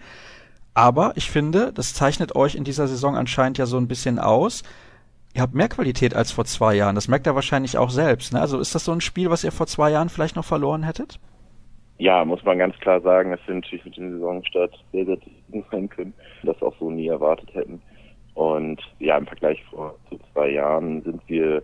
[0.75, 4.64] Aber ich finde, das zeichnet euch in dieser Saison anscheinend ja so ein bisschen aus.
[5.33, 6.97] Ihr habt mehr Qualität als vor zwei Jahren.
[6.97, 8.33] Das merkt ihr wahrscheinlich auch selbst.
[8.33, 8.40] Ne?
[8.40, 11.20] Also ist das so ein Spiel, was ihr vor zwei Jahren vielleicht noch verloren hättet?
[11.99, 15.64] Ja, muss man ganz klar sagen, dass wir natürlich mit dem Saisonstart sehr, sehr zufrieden
[15.70, 16.14] sein können.
[16.42, 17.81] Das auch so nie erwartet hätten.
[18.38, 21.61] Und ja, im Vergleich vor zu zwei Jahren sind wir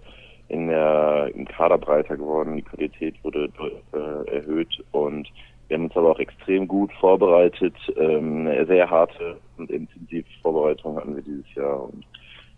[0.48, 3.48] in der, im Kader breiter geworden, die Qualität wurde
[3.92, 5.28] äh, erhöht und
[5.68, 7.76] wir haben uns aber auch extrem gut vorbereitet.
[7.96, 12.04] Ähm, eine sehr harte und intensive Vorbereitung hatten wir dieses Jahr und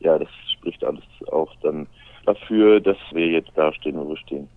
[0.01, 1.87] ja, das spricht alles auch dann
[2.25, 4.49] dafür, dass wir jetzt da stehen, wo wir stehen.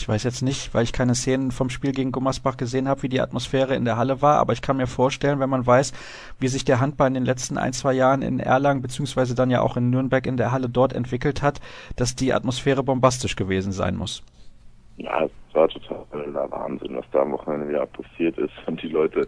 [0.00, 3.10] Ich weiß jetzt nicht, weil ich keine Szenen vom Spiel gegen Gummersbach gesehen habe, wie
[3.10, 5.92] die Atmosphäre in der Halle war, aber ich kann mir vorstellen, wenn man weiß,
[6.38, 9.60] wie sich der Handball in den letzten ein, zwei Jahren in Erlangen beziehungsweise dann ja
[9.60, 11.60] auch in Nürnberg in der Halle dort entwickelt hat,
[11.96, 14.22] dass die Atmosphäre bombastisch gewesen sein muss.
[14.96, 16.00] Ja, es war total
[16.50, 19.26] Wahnsinn, was da am Wochenende wieder passiert ist und die Leute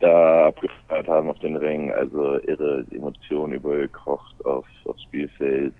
[0.00, 1.90] da abgefeiert haben auf den Rängen.
[1.92, 5.72] Also irre Emotionen übergekocht aufs, aufs Spielfeld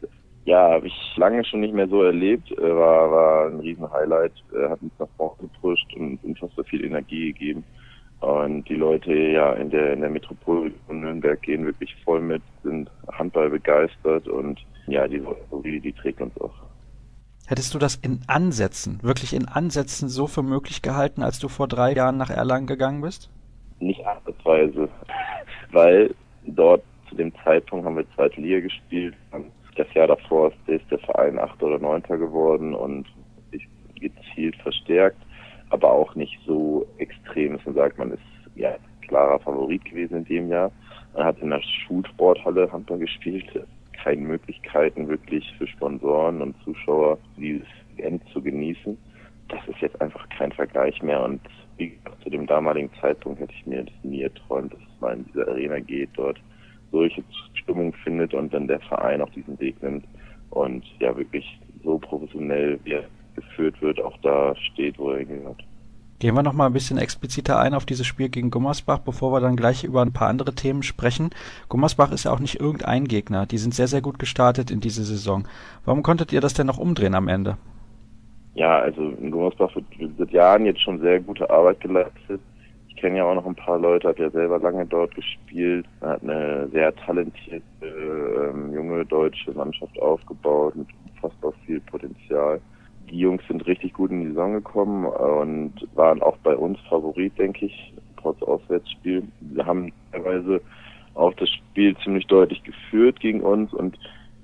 [0.44, 2.50] ja, habe ich lange schon nicht mehr so erlebt.
[2.52, 6.84] Äh, war, war ein riesen Highlight, äh, hat uns nach vorne gepusht und unfassbar viel
[6.84, 7.64] Energie gegeben.
[8.20, 12.42] Und die Leute ja in der in der Metropole von Nürnberg gehen wirklich voll mit,
[12.62, 15.20] sind Handball begeistert und ja, die
[15.64, 16.54] die, die trägt uns auch.
[17.48, 21.66] Hättest du das in Ansätzen, wirklich in Ansätzen so für möglich gehalten, als du vor
[21.66, 23.28] drei Jahren nach Erlangen gegangen bist?
[23.80, 24.88] Nicht ansatzweise,
[25.72, 26.14] weil
[26.46, 29.46] dort zu dem Zeitpunkt haben wir zweite Liga gespielt, haben
[29.76, 33.06] das Jahr davor ist der Verein Achter oder Neunter geworden und
[33.50, 35.18] sich gezielt verstärkt,
[35.70, 38.22] aber auch nicht so extrem, dass man sagt, man ist
[38.54, 40.70] ja klarer Favorit gewesen in dem Jahr.
[41.14, 43.46] Man hat in der Schulsporthalle Handball gespielt,
[44.02, 47.66] keine Möglichkeiten wirklich für Sponsoren und Zuschauer dieses
[47.98, 48.96] End zu genießen.
[49.48, 51.40] Das ist jetzt einfach kein Vergleich mehr und
[51.76, 55.48] wie zu dem damaligen Zeitpunkt hätte ich mir das nie erträumt, dass man in diese
[55.48, 56.40] Arena geht, dort
[56.90, 57.22] solche
[57.72, 60.04] Stimmung findet und dann der Verein auch diesen Weg nimmt
[60.50, 63.04] und ja wirklich so professionell wie er
[63.34, 65.62] geführt wird, auch da steht, wo er gehört.
[66.18, 69.40] Gehen wir noch mal ein bisschen expliziter ein auf dieses Spiel gegen Gummersbach, bevor wir
[69.40, 71.30] dann gleich über ein paar andere Themen sprechen.
[71.68, 73.46] Gummersbach ist ja auch nicht irgendein Gegner.
[73.46, 75.48] Die sind sehr, sehr gut gestartet in diese Saison.
[75.84, 77.56] Warum konntet ihr das denn noch umdrehen am Ende?
[78.54, 79.86] Ja, also in Gummersbach wird
[80.18, 82.40] seit Jahren jetzt schon sehr gute Arbeit geleistet
[82.96, 86.68] kenne ja auch noch ein paar Leute, hat ja selber lange dort gespielt, hat eine
[86.72, 90.88] sehr talentierte ähm, junge deutsche Mannschaft aufgebaut mit
[91.22, 92.60] auch viel Potenzial.
[93.10, 97.36] Die Jungs sind richtig gut in die Saison gekommen und waren auch bei uns Favorit,
[97.38, 99.22] denke ich, trotz Auswärtsspiel.
[99.40, 100.60] Wir haben teilweise
[101.14, 103.98] auch das Spiel ziemlich deutlich geführt gegen uns und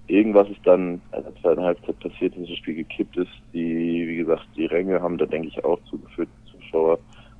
[0.06, 3.30] irgendwas ist dann in der zweiten Halbzeit passiert, dass das Spiel gekippt ist.
[3.52, 6.98] Die, wie gesagt, die Ränge haben da, denke ich, auch zugeführt, Zuschauer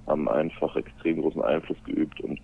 [0.09, 2.41] haben einfach extrem großen Einfluss geübt und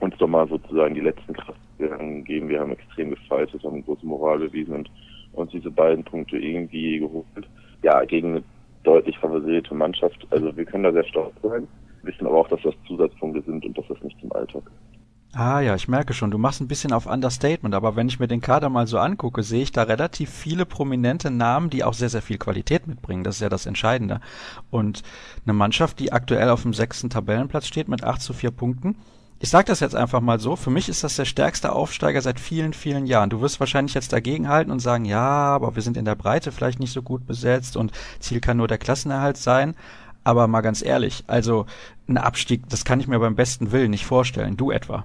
[0.00, 2.48] uns doch mal sozusagen die letzten Kraftwerke geben.
[2.48, 4.90] Wir haben extrem gefeitet, haben große Moral bewiesen und
[5.32, 7.48] uns diese beiden Punkte irgendwie geholt.
[7.82, 8.44] Ja, gegen eine
[8.84, 10.26] deutlich favorisierte Mannschaft.
[10.30, 11.66] Also wir können da sehr stolz sein,
[12.02, 14.97] wissen aber auch, dass das Zusatzpunkte sind und dass das nicht zum Alltag ist.
[15.34, 18.28] Ah ja, ich merke schon, du machst ein bisschen auf Understatement, aber wenn ich mir
[18.28, 22.08] den Kader mal so angucke, sehe ich da relativ viele prominente Namen, die auch sehr,
[22.08, 23.24] sehr viel Qualität mitbringen.
[23.24, 24.20] Das ist ja das Entscheidende.
[24.70, 25.02] Und
[25.44, 28.96] eine Mannschaft, die aktuell auf dem sechsten Tabellenplatz steht mit 8 zu 4 Punkten.
[29.38, 32.40] Ich sage das jetzt einfach mal so, für mich ist das der stärkste Aufsteiger seit
[32.40, 33.30] vielen, vielen Jahren.
[33.30, 36.80] Du wirst wahrscheinlich jetzt dagegenhalten und sagen, ja, aber wir sind in der Breite vielleicht
[36.80, 39.76] nicht so gut besetzt und Ziel kann nur der Klassenerhalt sein.
[40.24, 41.66] Aber mal ganz ehrlich, also
[42.08, 44.56] ein Abstieg, das kann ich mir beim besten Willen nicht vorstellen.
[44.56, 45.04] Du etwa?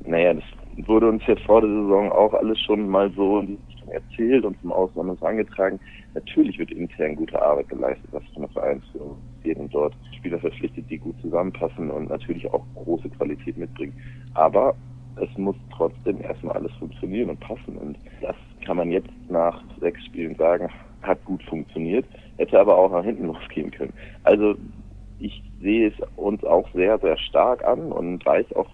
[0.00, 0.44] Naja, das
[0.86, 4.44] wurde uns jetzt vor der Saison auch alles schon mal so in die Richtung erzählt
[4.44, 5.80] und zum Ausland angetragen.
[6.14, 10.98] Natürlich wird intern gute Arbeit geleistet, was von der Vereinsführung jeden dort Spieler verpflichtet, die
[10.98, 13.94] gut zusammenpassen und natürlich auch große Qualität mitbringen.
[14.34, 14.74] Aber
[15.16, 17.76] es muss trotzdem erstmal alles funktionieren und passen.
[17.76, 20.70] Und das kann man jetzt nach sechs Spielen sagen,
[21.02, 23.92] hat gut funktioniert, hätte aber auch nach hinten losgehen können.
[24.22, 24.56] Also
[25.18, 28.68] ich sehe es uns auch sehr, sehr stark an und weiß auch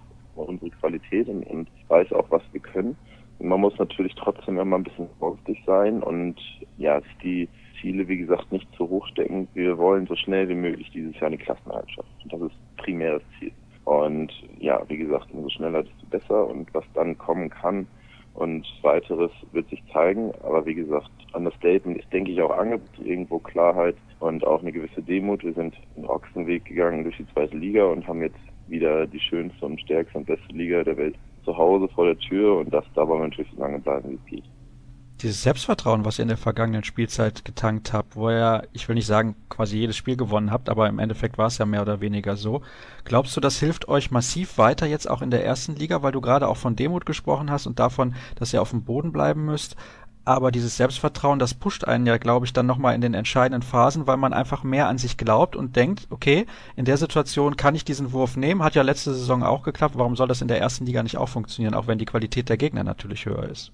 [0.48, 2.96] unsere Qualität und, und weiß auch, was wir können.
[3.38, 6.37] Und man muss natürlich trotzdem immer ein bisschen vorsichtig sein und
[6.76, 7.48] ja, die
[7.81, 9.48] Ziele, wie gesagt, nicht zu hoch stecken.
[9.55, 12.11] Wir wollen so schnell wie möglich dieses Jahr eine Klassenheit schaffen.
[12.31, 13.53] Das ist primäres Ziel.
[13.85, 16.46] Und ja, wie gesagt, umso schneller, desto besser.
[16.46, 17.87] Und was dann kommen kann
[18.35, 20.33] und weiteres wird sich zeigen.
[20.42, 25.03] Aber wie gesagt, Understatement ist, denke ich, auch Angebot, irgendwo Klarheit und auch eine gewisse
[25.03, 25.42] Demut.
[25.42, 28.38] Wir sind den Ochsenweg gegangen durch die zweite Liga und haben jetzt
[28.70, 32.59] wieder die schönste und stärkste und beste Liga der Welt zu Hause vor der Tür
[32.59, 34.44] und das da wollen wir natürlich so lange bleiben, wie es geht.
[35.22, 39.06] Dieses Selbstvertrauen, was ihr in der vergangenen Spielzeit getankt habt, wo ihr, ich will nicht
[39.06, 42.37] sagen, quasi jedes Spiel gewonnen habt, aber im Endeffekt war es ja mehr oder weniger
[42.37, 42.62] so.
[43.04, 46.22] Glaubst du, das hilft euch massiv weiter jetzt auch in der ersten Liga, weil du
[46.22, 49.76] gerade auch von Demut gesprochen hast und davon, dass ihr auf dem Boden bleiben müsst?
[50.24, 54.06] Aber dieses Selbstvertrauen, das pusht einen ja, glaube ich, dann nochmal in den entscheidenden Phasen,
[54.06, 57.85] weil man einfach mehr an sich glaubt und denkt, okay, in der Situation kann ich
[57.85, 60.87] diesen Wurf nehmen, hat ja letzte Saison auch geklappt, warum soll das in der ersten
[60.87, 63.72] Liga nicht auch funktionieren, auch wenn die Qualität der Gegner natürlich höher ist?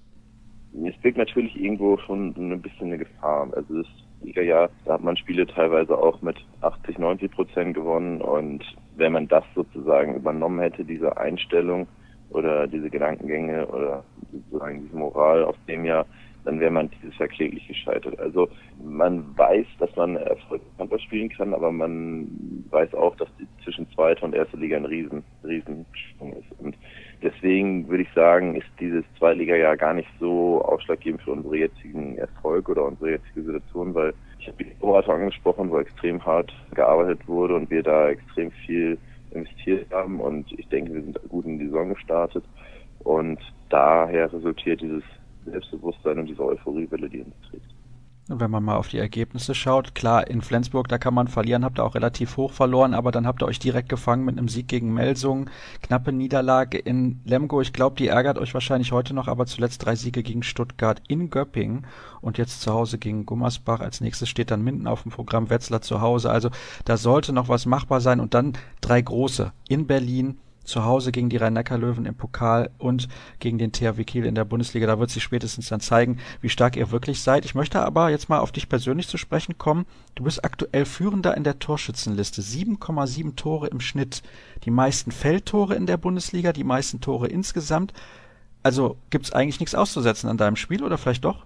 [0.85, 3.49] Es birgt natürlich irgendwo schon ein bisschen eine Gefahr.
[3.55, 3.87] Also das
[4.21, 8.63] Liga-Jahr, da hat man Spiele teilweise auch mit 80, 90 Prozent gewonnen und
[8.95, 11.87] wenn man das sozusagen übernommen hätte, diese Einstellung
[12.29, 16.05] oder diese Gedankengänge oder sozusagen diese Moral aus dem Jahr,
[16.47, 18.17] dann wäre man dieses Jahr kläglich gescheitert.
[18.19, 18.47] Also
[18.81, 23.27] man weiß, dass man erfolgreich Handball spielen kann, aber man weiß auch, dass
[23.65, 25.85] zwischen zweiter und erster Liga ein riesen, riesen
[26.21, 26.59] ist.
[26.59, 26.77] Und
[27.21, 32.69] deswegen würde ich sagen, ist dieses Zweitliga-Jahr gar nicht so ausschlaggebend für unsere jetzigen Erfolg
[32.69, 37.55] oder unsere jetzige Situation, weil ich habe die Berater angesprochen, wo extrem hart gearbeitet wurde
[37.55, 38.97] und wir da extrem viel
[39.31, 42.45] investiert haben und ich denke, wir sind gut in die Saison gestartet
[42.99, 45.03] und daher resultiert dieses
[45.51, 47.77] Selbstbewusstsein und diese Euphoriewelle, die uns trägt.
[48.29, 51.79] Wenn man mal auf die Ergebnisse schaut, klar, in Flensburg, da kann man verlieren, habt
[51.79, 54.67] ihr auch relativ hoch verloren, aber dann habt ihr euch direkt gefangen mit einem Sieg
[54.67, 55.49] gegen Melsung,
[55.81, 59.95] knappe Niederlage in Lemgo, ich glaube, die ärgert euch wahrscheinlich heute noch, aber zuletzt drei
[59.95, 61.87] Siege gegen Stuttgart in Göppingen
[62.19, 63.79] und jetzt zu Hause gegen Gummersbach.
[63.79, 66.49] Als nächstes steht dann Minden auf dem Programm, Wetzlar zu Hause, also
[66.83, 71.29] da sollte noch was machbar sein und dann drei große in Berlin, zu Hause gegen
[71.29, 73.07] die Rhein-Neckar-Löwen im Pokal und
[73.39, 74.85] gegen den THW Kiel in der Bundesliga.
[74.85, 77.45] Da wird sich spätestens dann zeigen, wie stark ihr wirklich seid.
[77.45, 79.85] Ich möchte aber jetzt mal auf dich persönlich zu sprechen kommen.
[80.15, 82.41] Du bist aktuell Führender in der Torschützenliste.
[82.41, 84.21] 7,7 Tore im Schnitt.
[84.65, 87.93] Die meisten Feldtore in der Bundesliga, die meisten Tore insgesamt.
[88.61, 91.45] Also gibt's eigentlich nichts auszusetzen an deinem Spiel oder vielleicht doch?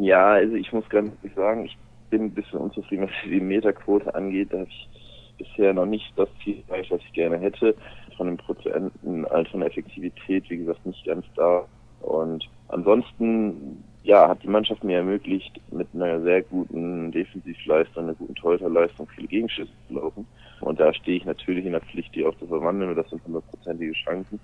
[0.00, 1.76] Ja, also ich muss ganz ehrlich sagen, ich
[2.10, 4.52] bin ein bisschen unzufrieden, was die Meterquote angeht.
[4.52, 4.88] Da habe ich
[5.38, 7.74] bisher noch nicht das Ziel erreicht, was ich gerne hätte.
[8.16, 11.64] Von den Prozenten, also von der Effektivität, wie gesagt, nicht ganz da.
[12.00, 18.34] Und ansonsten, ja, hat die Mannschaft mir ermöglicht, mit einer sehr guten Defensivleistung, einer guten
[18.34, 20.26] Torhüterleistung viele Gegenschüsse zu laufen.
[20.60, 22.90] Und da stehe ich natürlich in der Pflicht, die auch zu verwandeln.
[22.90, 24.38] Und das sind hundertprozentige Chancen.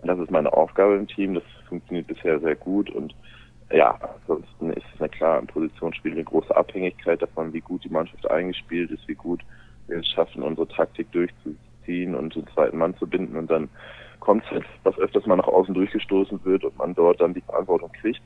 [0.00, 1.34] Und das ist meine Aufgabe im Team.
[1.34, 2.90] Das funktioniert bisher sehr gut.
[2.90, 3.14] Und
[3.70, 7.88] ja, ansonsten ist es na klar, im Positionsspiel eine große Abhängigkeit davon, wie gut die
[7.88, 9.40] Mannschaft eingespielt ist, wie gut
[10.00, 13.68] es schaffen, unsere Taktik durchzuziehen und den zweiten Mann zu binden und dann
[14.22, 17.40] kommt es halt, was öfters mal nach außen durchgestoßen wird und man dort dann die
[17.40, 18.22] Verantwortung kriegt.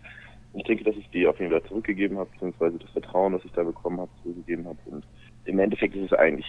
[0.53, 3.53] Ich denke, dass ich die auf jeden Fall zurückgegeben habe, beziehungsweise das Vertrauen, das ich
[3.53, 4.79] da bekommen habe, zurückgegeben habe.
[4.87, 5.05] Und
[5.45, 6.47] im Endeffekt ist es eigentlich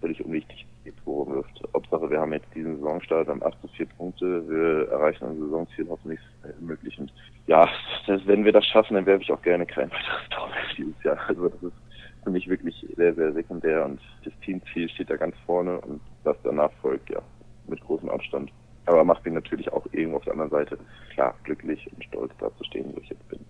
[0.00, 1.62] völlig unwichtig, die Tore wirft.
[1.72, 5.86] Hauptsache, wir haben jetzt diesen Saisonstart, haben 8 zu 4 Punkte, wir erreichen unser Saisonziel
[5.88, 6.20] hoffentlich
[6.60, 6.98] möglich.
[6.98, 7.12] Und
[7.46, 7.66] ja,
[8.06, 11.18] wenn wir das schaffen, dann werfe ich auch gerne kein weiteres Tor dieses Jahr.
[11.26, 11.83] Also das ist
[12.24, 16.36] für mich wirklich sehr, sehr sekundär und das Teamziel steht da ganz vorne und was
[16.42, 17.20] danach folgt, ja,
[17.68, 18.50] mit großem Abstand.
[18.86, 20.78] Aber macht mich natürlich auch irgendwo auf der anderen Seite
[21.12, 23.40] klar glücklich und stolz da zu stehen, wo ich jetzt bin.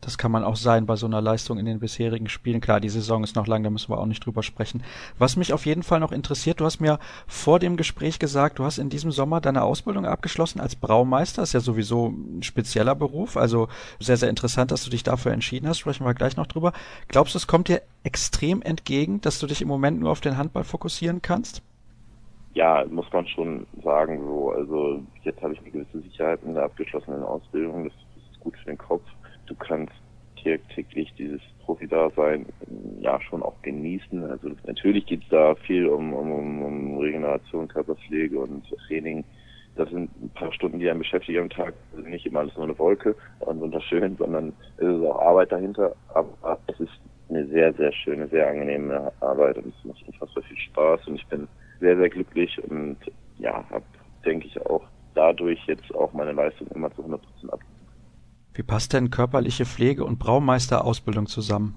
[0.00, 2.60] Das kann man auch sein bei so einer Leistung in den bisherigen Spielen.
[2.60, 4.82] Klar, die Saison ist noch lang, da müssen wir auch nicht drüber sprechen.
[5.18, 8.64] Was mich auf jeden Fall noch interessiert, du hast mir vor dem Gespräch gesagt, du
[8.64, 11.42] hast in diesem Sommer deine Ausbildung abgeschlossen als Braumeister.
[11.42, 15.68] Ist ja sowieso ein spezieller Beruf, also sehr, sehr interessant, dass du dich dafür entschieden
[15.68, 15.78] hast.
[15.78, 16.72] Sprechen wir gleich noch drüber.
[17.08, 20.38] Glaubst du, es kommt dir extrem entgegen, dass du dich im Moment nur auf den
[20.38, 21.62] Handball fokussieren kannst?
[22.54, 24.50] Ja, muss man schon sagen, so.
[24.50, 27.84] Also, jetzt habe ich eine gewisse Sicherheit in der abgeschlossenen Ausbildung.
[27.84, 29.02] Das, ist gut für den Kopf
[29.50, 29.92] du kannst
[30.42, 32.46] täglich dieses Profi-Dasein
[33.00, 34.24] ja schon auch genießen.
[34.30, 39.22] Also natürlich geht es da viel um, um, um Regeneration, Körperpflege und Training.
[39.76, 41.74] Das sind ein paar Stunden, die einen beschäftigen am Tag.
[41.94, 45.94] Also nicht immer alles nur eine Wolke und wunderschön, sondern es ist auch Arbeit dahinter.
[46.14, 50.56] Aber es ist eine sehr, sehr schöne, sehr angenehme Arbeit und es macht unfassbar viel
[50.56, 51.46] Spaß und ich bin
[51.80, 52.96] sehr, sehr glücklich und
[53.38, 53.84] ja, habe,
[54.24, 54.82] denke ich, auch
[55.14, 57.60] dadurch jetzt auch meine Leistung immer zu 100 Prozent ab
[58.54, 61.76] wie passt denn körperliche Pflege und Braumeisterausbildung zusammen?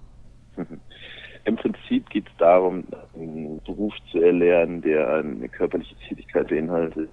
[1.46, 7.10] Im Prinzip geht es darum, einen Beruf zu erlernen, der eine körperliche Tätigkeit beinhaltet.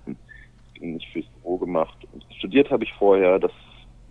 [0.79, 1.96] Nicht fürs Büro gemacht.
[2.38, 3.53] Studiert habe ich vorher, das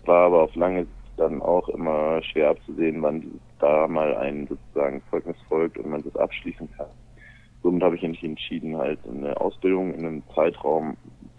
[0.06, 0.86] war aber auf lange
[1.18, 6.16] dann auch immer schwer abzusehen, wann da mal ein sozusagen Zeugnis folgt und man das
[6.16, 6.88] abschließen kann.
[7.62, 10.96] Somit habe ich mich entschieden, halt eine Ausbildung in einem Zeitraum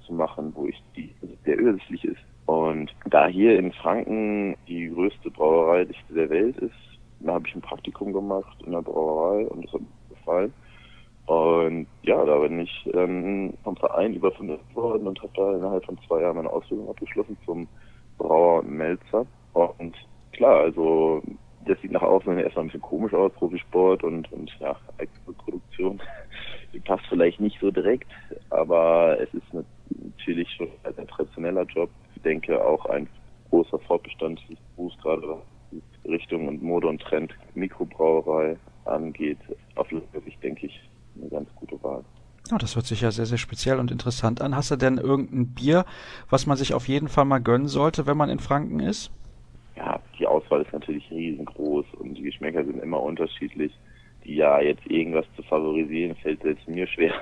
[0.06, 1.14] zu machen, wo ich die,
[1.46, 6.74] der übersichtlich ist, und da hier in Franken die größte Brauereidichte der Welt ist,
[7.20, 10.54] da habe ich ein Praktikum gemacht in der Brauerei und das hat mir gefallen.
[11.26, 15.96] Und ja, da bin ich dann vom Verein überfindet worden und habe da innerhalb von
[16.08, 17.68] zwei Jahren meine Ausbildung abgeschlossen zum
[18.18, 19.26] Brauer und Melzer.
[19.52, 19.94] Und
[20.32, 21.22] klar, also
[21.66, 24.74] das sieht nach außen erstmal ein bisschen komisch aus, Profisport und, und ja,
[25.44, 26.02] Produktion.
[26.72, 28.10] Die passt vielleicht nicht so direkt,
[28.50, 29.54] aber es ist
[29.90, 31.90] natürlich schon ein traditioneller Job
[32.24, 33.08] denke, auch ein
[33.50, 39.38] großer Fortbestand des Berufs, gerade was Richtung und Mode und Trend Mikrobrauerei angeht.
[39.76, 40.80] Auf lange Sicht denke ich
[41.16, 42.04] eine ganz gute Wahl.
[42.52, 44.56] Oh, das hört sich ja sehr, sehr speziell und interessant an.
[44.56, 45.84] Hast du denn irgendein Bier,
[46.30, 49.12] was man sich auf jeden Fall mal gönnen sollte, wenn man in Franken ist?
[49.76, 53.72] Ja, die Auswahl ist natürlich riesengroß und die Geschmäcker sind immer unterschiedlich.
[54.24, 57.14] Die ja jetzt irgendwas zu favorisieren, fällt selbst mir schwer.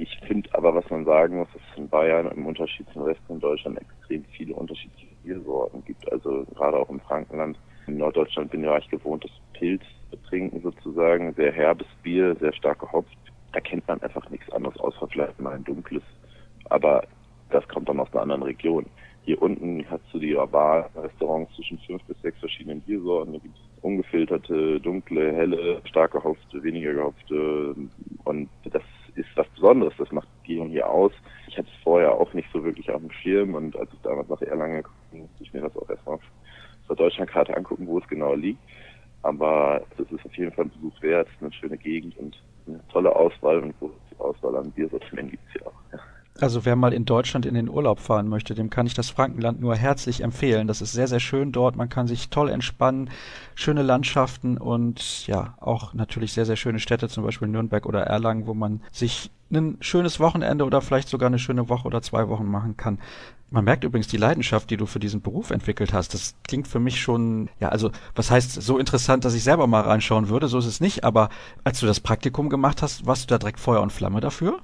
[0.00, 3.20] Ich finde aber, was man sagen muss, dass es in Bayern im Unterschied zum Rest
[3.26, 6.10] von Deutschland extrem viele unterschiedliche Biersorten gibt.
[6.12, 7.58] Also gerade auch im Frankenland.
[7.88, 11.34] In Norddeutschland bin ich gewohnt, das Pilz zu trinken sozusagen.
[11.34, 13.18] Sehr herbes Bier, sehr stark gehopft.
[13.52, 16.04] Da kennt man einfach nichts anderes, außer vielleicht mal ein dunkles.
[16.66, 17.02] Aber
[17.50, 18.86] das kommt dann aus einer anderen Region.
[19.22, 23.32] Hier unten hast du die Bar-Restaurants zwischen fünf bis sechs verschiedenen Biersorten.
[23.32, 27.74] Da gibt es ungefilterte, dunkle, helle, stark gehopfte, weniger gehopfte.
[28.24, 28.82] Und das
[29.18, 29.94] ist was Besonderes.
[29.98, 31.12] Das macht Gion hier aus.
[31.46, 34.28] Ich hatte es vorher auch nicht so wirklich auf dem Schirm und als ich damals
[34.28, 36.22] nach Erlangen kam, musste ich mir das auch erstmal auf
[36.88, 38.60] der Deutschlandkarte angucken, wo es genau liegt.
[39.22, 43.14] Aber es ist auf jeden Fall ein Besuch wert, eine schöne Gegend und eine tolle
[43.14, 45.74] Auswahl und große Auswahl an Biersortimenten gibt es hier auch.
[45.92, 45.98] Ja.
[46.40, 49.60] Also wer mal in Deutschland in den Urlaub fahren möchte, dem kann ich das Frankenland
[49.60, 50.68] nur herzlich empfehlen.
[50.68, 51.74] Das ist sehr, sehr schön dort.
[51.74, 53.10] Man kann sich toll entspannen,
[53.56, 58.46] schöne Landschaften und ja, auch natürlich sehr, sehr schöne Städte, zum Beispiel Nürnberg oder Erlangen,
[58.46, 62.46] wo man sich ein schönes Wochenende oder vielleicht sogar eine schöne Woche oder zwei Wochen
[62.46, 62.98] machen kann.
[63.50, 66.14] Man merkt übrigens die Leidenschaft, die du für diesen Beruf entwickelt hast.
[66.14, 69.80] Das klingt für mich schon, ja, also was heißt so interessant, dass ich selber mal
[69.80, 71.30] reinschauen würde, so ist es nicht, aber
[71.64, 74.60] als du das Praktikum gemacht hast, warst du da direkt Feuer und Flamme dafür?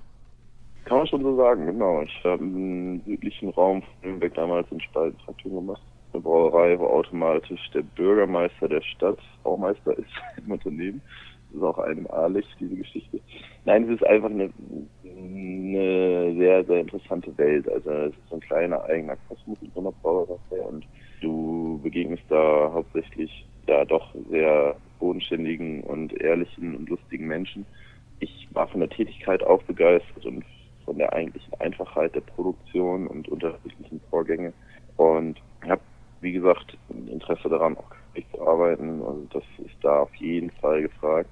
[0.85, 2.03] Kann man schon so sagen, genau.
[2.03, 5.83] Ich habe im südlichen Raum von Nürnberg damals in Spaltentraktion gemacht.
[6.13, 10.11] Eine Brauerei, wo automatisch der Bürgermeister der Stadt Baumeister ist
[10.45, 11.01] im Unternehmen.
[11.49, 13.21] Das ist auch einmalig, diese Geschichte.
[13.65, 14.51] Nein, es ist einfach eine,
[15.05, 17.69] eine sehr, sehr interessante Welt.
[17.69, 20.85] Also es ist so ein kleiner eigener Kosmos in so einer Brauerei und
[21.21, 27.65] du begegnest da hauptsächlich ja doch sehr bodenständigen und ehrlichen und lustigen Menschen.
[28.21, 30.45] Ich war von der Tätigkeit auch begeistert und
[30.85, 34.53] von der eigentlichen Einfachheit der Produktion und unterschiedlichen Vorgänge.
[34.97, 35.83] Und ich habe,
[36.21, 37.91] wie gesagt, Interesse daran, auch
[38.33, 39.01] zu arbeiten.
[39.01, 41.29] Und das ist da auf jeden Fall gefragt.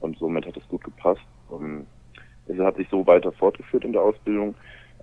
[0.00, 1.20] Und somit hat es gut gepasst.
[1.48, 1.86] Und
[2.46, 4.54] es hat sich so weiter fortgeführt in der Ausbildung.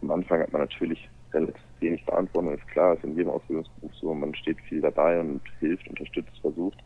[0.01, 4.13] Am Anfang hat man natürlich relativ wenig Verantwortung, ist klar, ist in jedem Ausbildungsberuf so,
[4.13, 6.77] man steht viel dabei und hilft, unterstützt, versucht.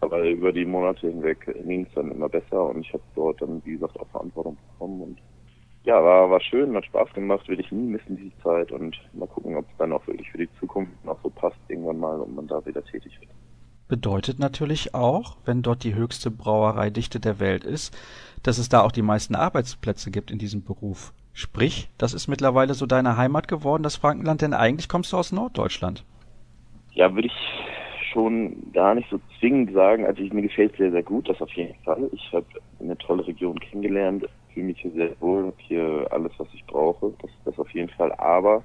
[0.00, 3.62] Aber über die Monate hinweg ging es dann immer besser und ich habe dort dann,
[3.64, 5.18] wie gesagt, auch Verantwortung bekommen und
[5.84, 9.26] ja, war, war schön, hat Spaß gemacht, will ich nie missen, diese Zeit und mal
[9.26, 12.34] gucken, ob es dann auch wirklich für die Zukunft noch so passt irgendwann mal und
[12.34, 13.30] man da wieder tätig wird.
[13.86, 17.94] Bedeutet natürlich auch, wenn dort die höchste Brauereidichte der Welt ist,
[18.42, 21.12] dass es da auch die meisten Arbeitsplätze gibt in diesem Beruf.
[21.34, 25.32] Sprich, das ist mittlerweile so deine Heimat geworden, das Frankenland, denn eigentlich kommst du aus
[25.32, 26.04] Norddeutschland.
[26.92, 30.06] Ja, würde ich schon gar nicht so zwingend sagen.
[30.06, 32.08] Also ich, mir gefällt sehr, sehr gut, das auf jeden Fall.
[32.12, 32.46] Ich habe
[32.80, 37.12] eine tolle Region kennengelernt, fühle mich hier sehr wohl, habe hier alles, was ich brauche.
[37.20, 38.12] Das, das auf jeden Fall.
[38.12, 38.62] Aber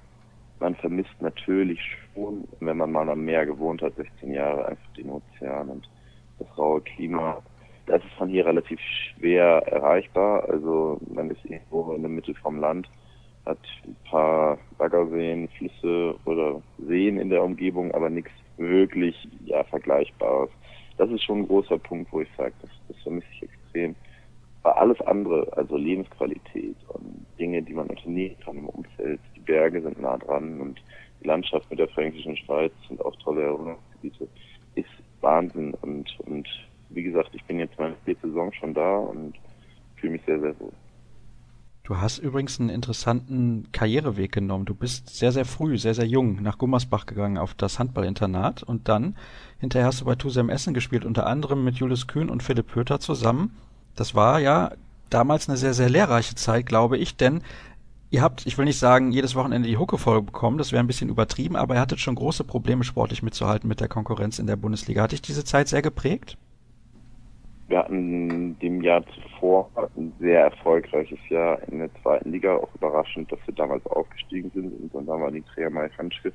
[0.60, 1.80] man vermisst natürlich
[2.14, 5.90] schon, wenn man mal am Meer gewohnt hat, 16 Jahre, einfach den Ozean und
[6.38, 7.42] das raue Klima.
[7.86, 10.48] Das ist von hier relativ schwer erreichbar.
[10.48, 12.88] Also man ist irgendwo in der Mitte vom Land,
[13.46, 20.50] hat ein paar Baggerseen, Flüsse oder Seen in der Umgebung, aber nichts wirklich ja, Vergleichbares.
[20.98, 23.96] Das ist schon ein großer Punkt, wo ich sage, das, das vermisse ich extrem.
[24.64, 29.82] Aber alles andere, also Lebensqualität und Dinge, die man unternehmen kann im Umfeld, die Berge
[29.82, 30.82] sind nah dran und
[31.22, 34.28] die Landschaft mit der fränkischen Schweiz sind auch tolle Erholungsgebiete,
[34.76, 34.90] ist
[35.22, 36.48] Wahnsinn und, und
[36.90, 39.34] wie gesagt, ich bin jetzt meine vierte Saison schon da und
[39.96, 40.72] fühle mich sehr, sehr wohl.
[41.84, 44.66] Du hast übrigens einen interessanten Karriereweg genommen.
[44.66, 48.88] Du bist sehr, sehr früh, sehr, sehr jung nach Gummersbach gegangen auf das Handballinternat und
[48.88, 49.16] dann
[49.58, 53.00] hinterher hast du bei Tusem Essen gespielt, unter anderem mit Julius Kühn und Philipp Pöter
[53.00, 53.58] zusammen.
[53.96, 54.72] Das war ja
[55.10, 57.42] damals eine sehr, sehr lehrreiche Zeit, glaube ich, denn
[58.12, 60.88] ihr habt, ich will nicht sagen, jedes Wochenende die Hucke voll bekommen, das wäre ein
[60.88, 64.56] bisschen übertrieben, aber ihr hattet schon große Probleme, sportlich mitzuhalten mit der Konkurrenz in der
[64.56, 65.04] Bundesliga.
[65.04, 66.38] Hat dich diese Zeit sehr geprägt?
[67.68, 73.32] Wir hatten dem Jahr zuvor ein sehr erfolgreiches Jahr in der zweiten Liga, auch überraschend,
[73.32, 74.92] dass wir damals aufgestiegen sind.
[74.92, 76.34] Und dann wir den Trainer Mai Hanschke,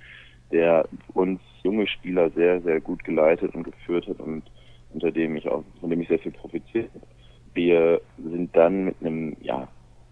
[0.53, 4.45] der uns junge Spieler sehr, sehr gut geleitet und geführt hat und
[4.93, 7.05] unter dem ich auch, von dem ich sehr viel profitiert habe.
[7.55, 9.69] Wir sind dann mit einem, ja,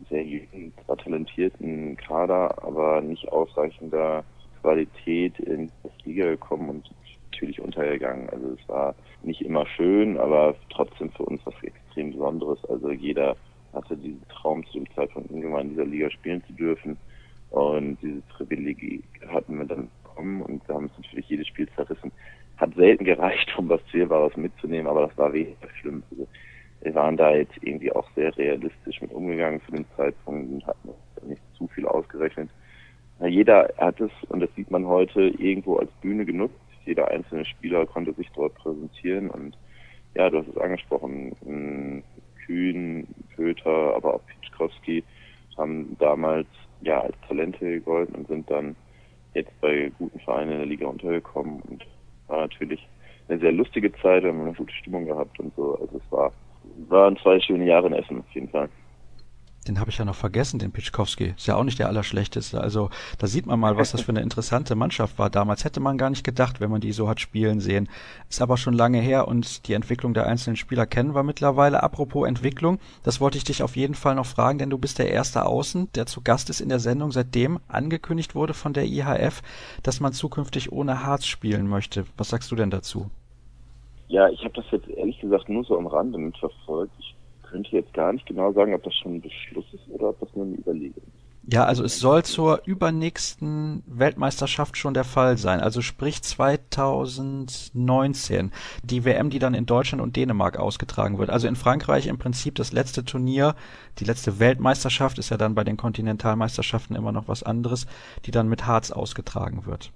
[0.09, 4.25] sehr jungen, zwar talentierten Kader, aber nicht ausreichender
[4.61, 6.91] Qualität in die Liga gekommen und
[7.31, 8.29] natürlich untergegangen.
[8.31, 12.65] Also es war nicht immer schön, aber trotzdem für uns was extrem Besonderes.
[12.67, 13.37] Also jeder
[13.73, 16.97] hatte diesen Traum zu dem Zeitpunkt irgendwann in dieser Liga spielen zu dürfen.
[17.51, 22.13] Und dieses Privileg hatten wir dann bekommen und wir haben uns natürlich jedes Spiel zerrissen.
[22.57, 26.03] Hat selten gereicht, um was Zählbares mitzunehmen, aber das war weniger schlimm.
[26.11, 26.27] Also
[26.85, 30.91] waren da jetzt irgendwie auch sehr realistisch mit umgegangen für den Zeitpunkt und hatten
[31.27, 32.51] nicht zu viel ausgerechnet.
[33.21, 37.87] Jeder hat es, und das sieht man heute, irgendwo als Bühne genutzt jeder einzelne Spieler
[37.87, 39.57] konnte sich dort präsentieren und
[40.15, 42.03] ja, du hast es angesprochen,
[42.45, 45.03] Kühn, Köter, aber auch Pitschkowski
[45.57, 46.47] haben damals
[46.83, 48.77] ja als Talente gegolten und sind dann
[49.35, 51.87] jetzt bei guten Vereinen in der Liga untergekommen und
[52.27, 52.87] war natürlich
[53.29, 55.79] eine sehr lustige Zeit, wir haben eine gute Stimmung gehabt und so.
[55.79, 56.33] Also es war
[56.89, 58.69] waren zwei schöne Jahre in Essen auf jeden Fall.
[59.69, 61.35] Den habe ich ja noch vergessen, den Pitschkowski.
[61.37, 62.61] Ist ja auch nicht der Allerschlechteste.
[62.61, 65.65] Also da sieht man mal, was das für eine interessante Mannschaft war damals.
[65.65, 67.89] Hätte man gar nicht gedacht, wenn man die so hat spielen sehen.
[68.29, 71.81] Ist aber schon lange her und die Entwicklung der einzelnen Spieler kennen wir mittlerweile.
[71.81, 75.13] Apropos Entwicklung, das wollte ich dich auf jeden Fall noch fragen, denn du bist der
[75.13, 79.43] erste Außen, der zu Gast ist in der Sendung, seitdem angekündigt wurde von der IHF,
[79.85, 82.05] dass man zukünftig ohne Harz spielen möchte.
[82.17, 83.11] Was sagst du denn dazu?
[84.13, 86.93] Ja, ich habe das jetzt ehrlich gesagt nur so am Rande mitverfolgt.
[86.99, 90.21] Ich könnte jetzt gar nicht genau sagen, ob das schon ein Beschluss ist oder ob
[90.21, 91.51] das nur eine Überlegung ist.
[91.51, 95.61] Ja, also es soll zur übernächsten Weltmeisterschaft schon der Fall sein.
[95.61, 98.53] Also sprich 2019.
[98.85, 101.31] Die WM, die dann in Deutschland und Dänemark ausgetragen wird.
[101.31, 103.55] Also in Frankreich im Prinzip das letzte Turnier,
[103.99, 107.87] die letzte Weltmeisterschaft ist ja dann bei den Kontinentalmeisterschaften immer noch was anderes,
[108.27, 109.91] die dann mit Harz ausgetragen wird.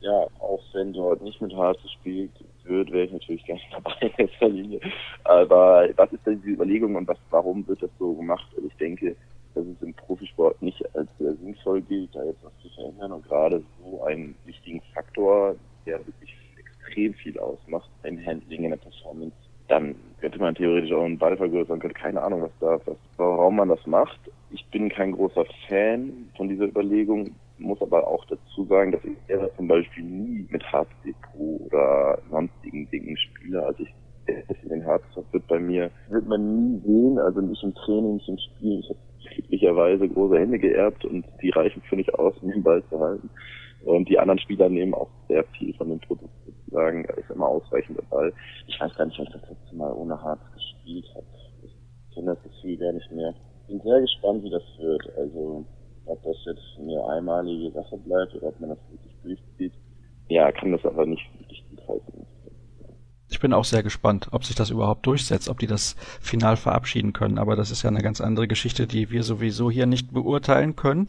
[0.00, 2.30] Ja, auch wenn dort nicht mit Harz gespielt
[2.64, 4.80] wird, wäre ich natürlich gerne dabei in erster Linie.
[5.24, 8.46] Aber was ist denn diese Überlegung und was, warum wird das so gemacht?
[8.56, 9.16] Also ich denke,
[9.54, 13.26] dass es im Profisport nicht als sehr sinnvoll gilt, da jetzt was zu verändern und
[13.26, 19.36] gerade so einen wichtigen Faktor, der wirklich extrem viel ausmacht, ein Handling in der Performance,
[19.68, 23.56] dann könnte man theoretisch auch einen Ball vergrößern, könnte keine Ahnung, was da, was, warum
[23.56, 24.18] man das macht.
[24.50, 29.16] Ich bin kein großer Fan von dieser Überlegung muss aber auch dazu sagen, dass ich
[29.26, 33.64] selber zum Beispiel nie mit Harzdepot oder sonstigen Dingen spiele.
[33.64, 33.94] Also ich
[34.62, 38.28] in den Harz wird bei mir, wird man nie sehen, also nicht im Training, nicht
[38.28, 38.80] im Spiel.
[38.80, 38.98] Ich habe
[39.34, 43.30] glücklicherweise große Hände geerbt und die reichen für mich aus, um den Ball zu halten.
[43.84, 47.04] Und die anderen Spieler nehmen auch sehr viel von dem Produkt sozusagen.
[47.04, 48.32] Ist immer ausreichend der Ball.
[48.66, 51.26] Ich weiß gar nicht, ob ich das letzte Mal ohne Harz gespielt habe.
[51.62, 53.34] Ich kenne das Gefühl gar nicht mehr.
[53.68, 55.18] Bin sehr gespannt, wie das wird.
[55.18, 55.66] Also
[56.06, 59.72] ob das jetzt eine einmalige Sache bleibt oder ob man das wirklich durchzieht.
[60.28, 62.26] Ja, kann das aber nicht wirklich gut halten.
[63.30, 67.12] Ich bin auch sehr gespannt, ob sich das überhaupt durchsetzt, ob die das final verabschieden
[67.12, 67.38] können.
[67.38, 71.08] Aber das ist ja eine ganz andere Geschichte, die wir sowieso hier nicht beurteilen können.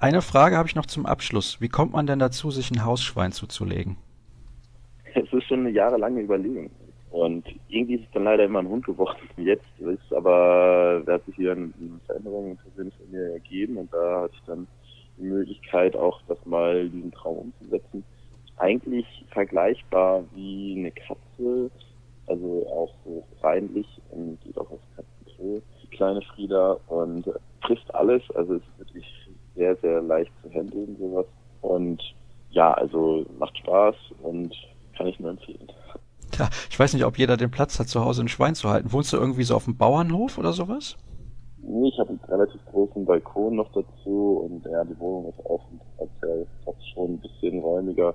[0.00, 1.60] Eine Frage habe ich noch zum Abschluss.
[1.60, 3.96] Wie kommt man denn dazu, sich ein Hausschwein zuzulegen?
[5.14, 6.70] Es ist schon eine jahrelange Überlegung.
[7.14, 9.20] Und irgendwie ist es dann leider immer ein Hund geworden.
[9.36, 11.70] Jetzt ist aber, da hat sich wieder eine
[12.06, 14.66] Veränderung persönlich von mir ergeben und da hatte ich dann
[15.16, 18.02] die Möglichkeit, auch das mal diesen Traum umzusetzen.
[18.56, 21.70] Eigentlich vergleichbar wie eine Katze,
[22.26, 25.62] also auch so reinlich und geht auch aufs Katzenklo.
[25.84, 27.30] Die kleine Frieda und
[27.64, 29.06] frisst alles, also ist wirklich
[29.54, 31.26] sehr, sehr leicht zu handeln, sowas.
[31.60, 32.02] Und
[32.50, 34.52] ja, also macht Spaß und
[34.96, 35.68] kann ich nur empfehlen.
[36.38, 38.92] Ja, ich weiß nicht, ob jeder den Platz hat, zu Hause ein Schwein zu halten.
[38.92, 40.96] Wohnst du irgendwie so auf dem Bauernhof oder sowas?
[41.58, 45.60] Nee, ich habe einen relativ großen Balkon noch dazu und ja, die Wohnung ist auch
[46.66, 48.14] hat schon ein bisschen räumiger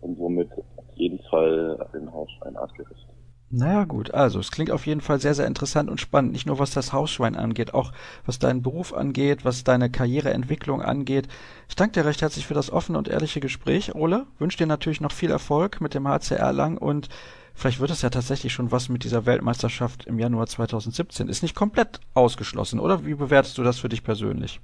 [0.00, 3.06] und somit auf jeden Fall den Hausschwein artgerecht.
[3.48, 6.32] Naja gut, also es klingt auf jeden Fall sehr, sehr interessant und spannend.
[6.32, 7.92] Nicht nur was das Hausschwein angeht, auch
[8.24, 11.28] was deinen Beruf angeht, was deine Karriereentwicklung angeht.
[11.68, 14.26] Ich danke dir recht herzlich für das offene und ehrliche Gespräch, Ole.
[14.38, 17.08] Wünsche dir natürlich noch viel Erfolg mit dem HCR lang und
[17.56, 21.28] vielleicht wird es ja tatsächlich schon was mit dieser Weltmeisterschaft im Januar 2017.
[21.28, 23.04] Ist nicht komplett ausgeschlossen, oder?
[23.04, 24.60] Wie bewertest du das für dich persönlich?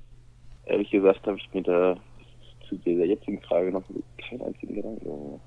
[0.66, 1.96] Ehrlich gesagt habe ich mir da
[2.68, 3.82] zu dieser jetzigen Frage noch
[4.28, 5.40] keinen einzigen Gedanken gemacht.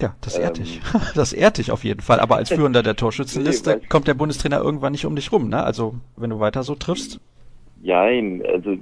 [0.00, 0.80] Ja, das ehrt ähm, dich.
[1.14, 2.20] Das ehrt dich auf jeden Fall.
[2.20, 5.62] Aber als Führender der Torschützenliste nee, kommt der Bundestrainer irgendwann nicht um dich rum, ne?
[5.62, 7.20] Also, wenn du weiter so triffst.
[7.82, 8.76] Ja, also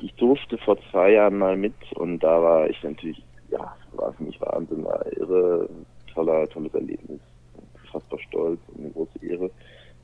[0.00, 4.24] ich durfte vor zwei Jahren mal mit und da war ich natürlich, ja, war für
[4.24, 5.68] mich Wahnsinn, war irre,
[6.16, 7.20] toller, tolles Erlebnis,
[7.82, 9.50] unfassbar stolz und eine große Ehre.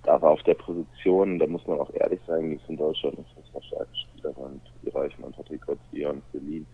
[0.04, 3.18] Da war auf der Position, da muss man auch ehrlich sein, gibt es in Deutschland
[3.18, 6.66] unfassbar starke Spieler, waren Tobi Reichmann, Patrick Gottsier und Berlin.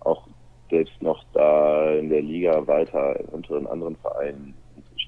[0.00, 0.26] Auch
[0.70, 4.54] selbst noch da in der Liga weiter unter den anderen Vereinen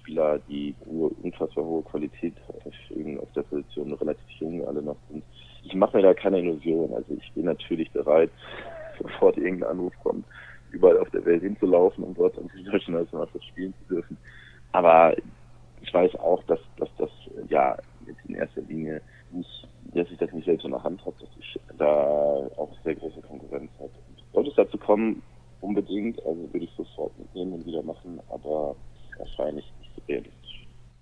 [0.07, 0.75] Spieler, die
[1.23, 5.25] unfassbar hohe Qualität auf der Position, relativ jung alle noch sind.
[5.65, 6.95] Ich mache mir da keine Illusion.
[6.95, 8.31] Also ich bin natürlich bereit,
[9.03, 10.25] sofort irgendein Anruf kommt,
[10.77, 14.17] überall auf der Welt hinzulaufen, um dort an die deutsche Nationalmannschaft spielen zu dürfen.
[14.73, 15.15] Aber
[15.81, 17.11] ich weiß auch, dass, dass das
[17.49, 19.01] ja jetzt in erster Linie
[19.31, 22.95] nicht, dass ich das nicht selbst in der Hand habe, dass ich da auch sehr
[22.95, 23.91] große Konkurrenz habe.
[24.33, 25.23] Sollte es dazu kommen,
[25.61, 28.77] unbedingt, also würde ich sofort mitnehmen und wieder machen, aber
[29.19, 30.46] wahrscheinlich nicht so realistisch.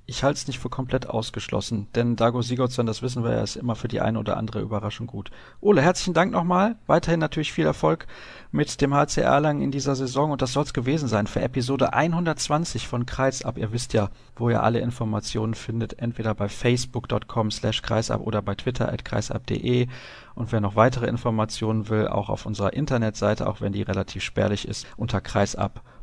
[0.07, 3.57] Ich halte es nicht für komplett ausgeschlossen, denn Dago Sigurdsson, das wissen wir ja, ist
[3.57, 5.31] immer für die eine oder andere Überraschung gut.
[5.63, 6.77] Ole, herzlichen Dank nochmal.
[6.87, 8.07] Weiterhin natürlich viel Erfolg
[8.53, 11.95] mit dem HC Erlangen in dieser Saison und das soll es gewesen sein für Episode
[11.95, 13.57] 120 von Kreisab.
[13.57, 18.57] Ihr wisst ja, wo ihr alle Informationen findet, entweder bei facebook.com slash kreisab oder bei
[18.57, 19.89] twitter at kreisab.de
[20.35, 24.69] und wer noch weitere Informationen will, auch auf unserer Internetseite, auch wenn die relativ spärlich
[24.69, 25.94] ist, unter kreisab.de.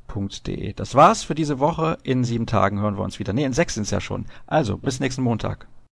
[0.76, 1.97] Das war's für diese Woche.
[2.03, 3.34] In sieben Tagen hören wir uns wieder.
[3.34, 4.26] Nee, in sechs sind's ja schon.
[4.45, 5.68] Also, bis nächsten Montag.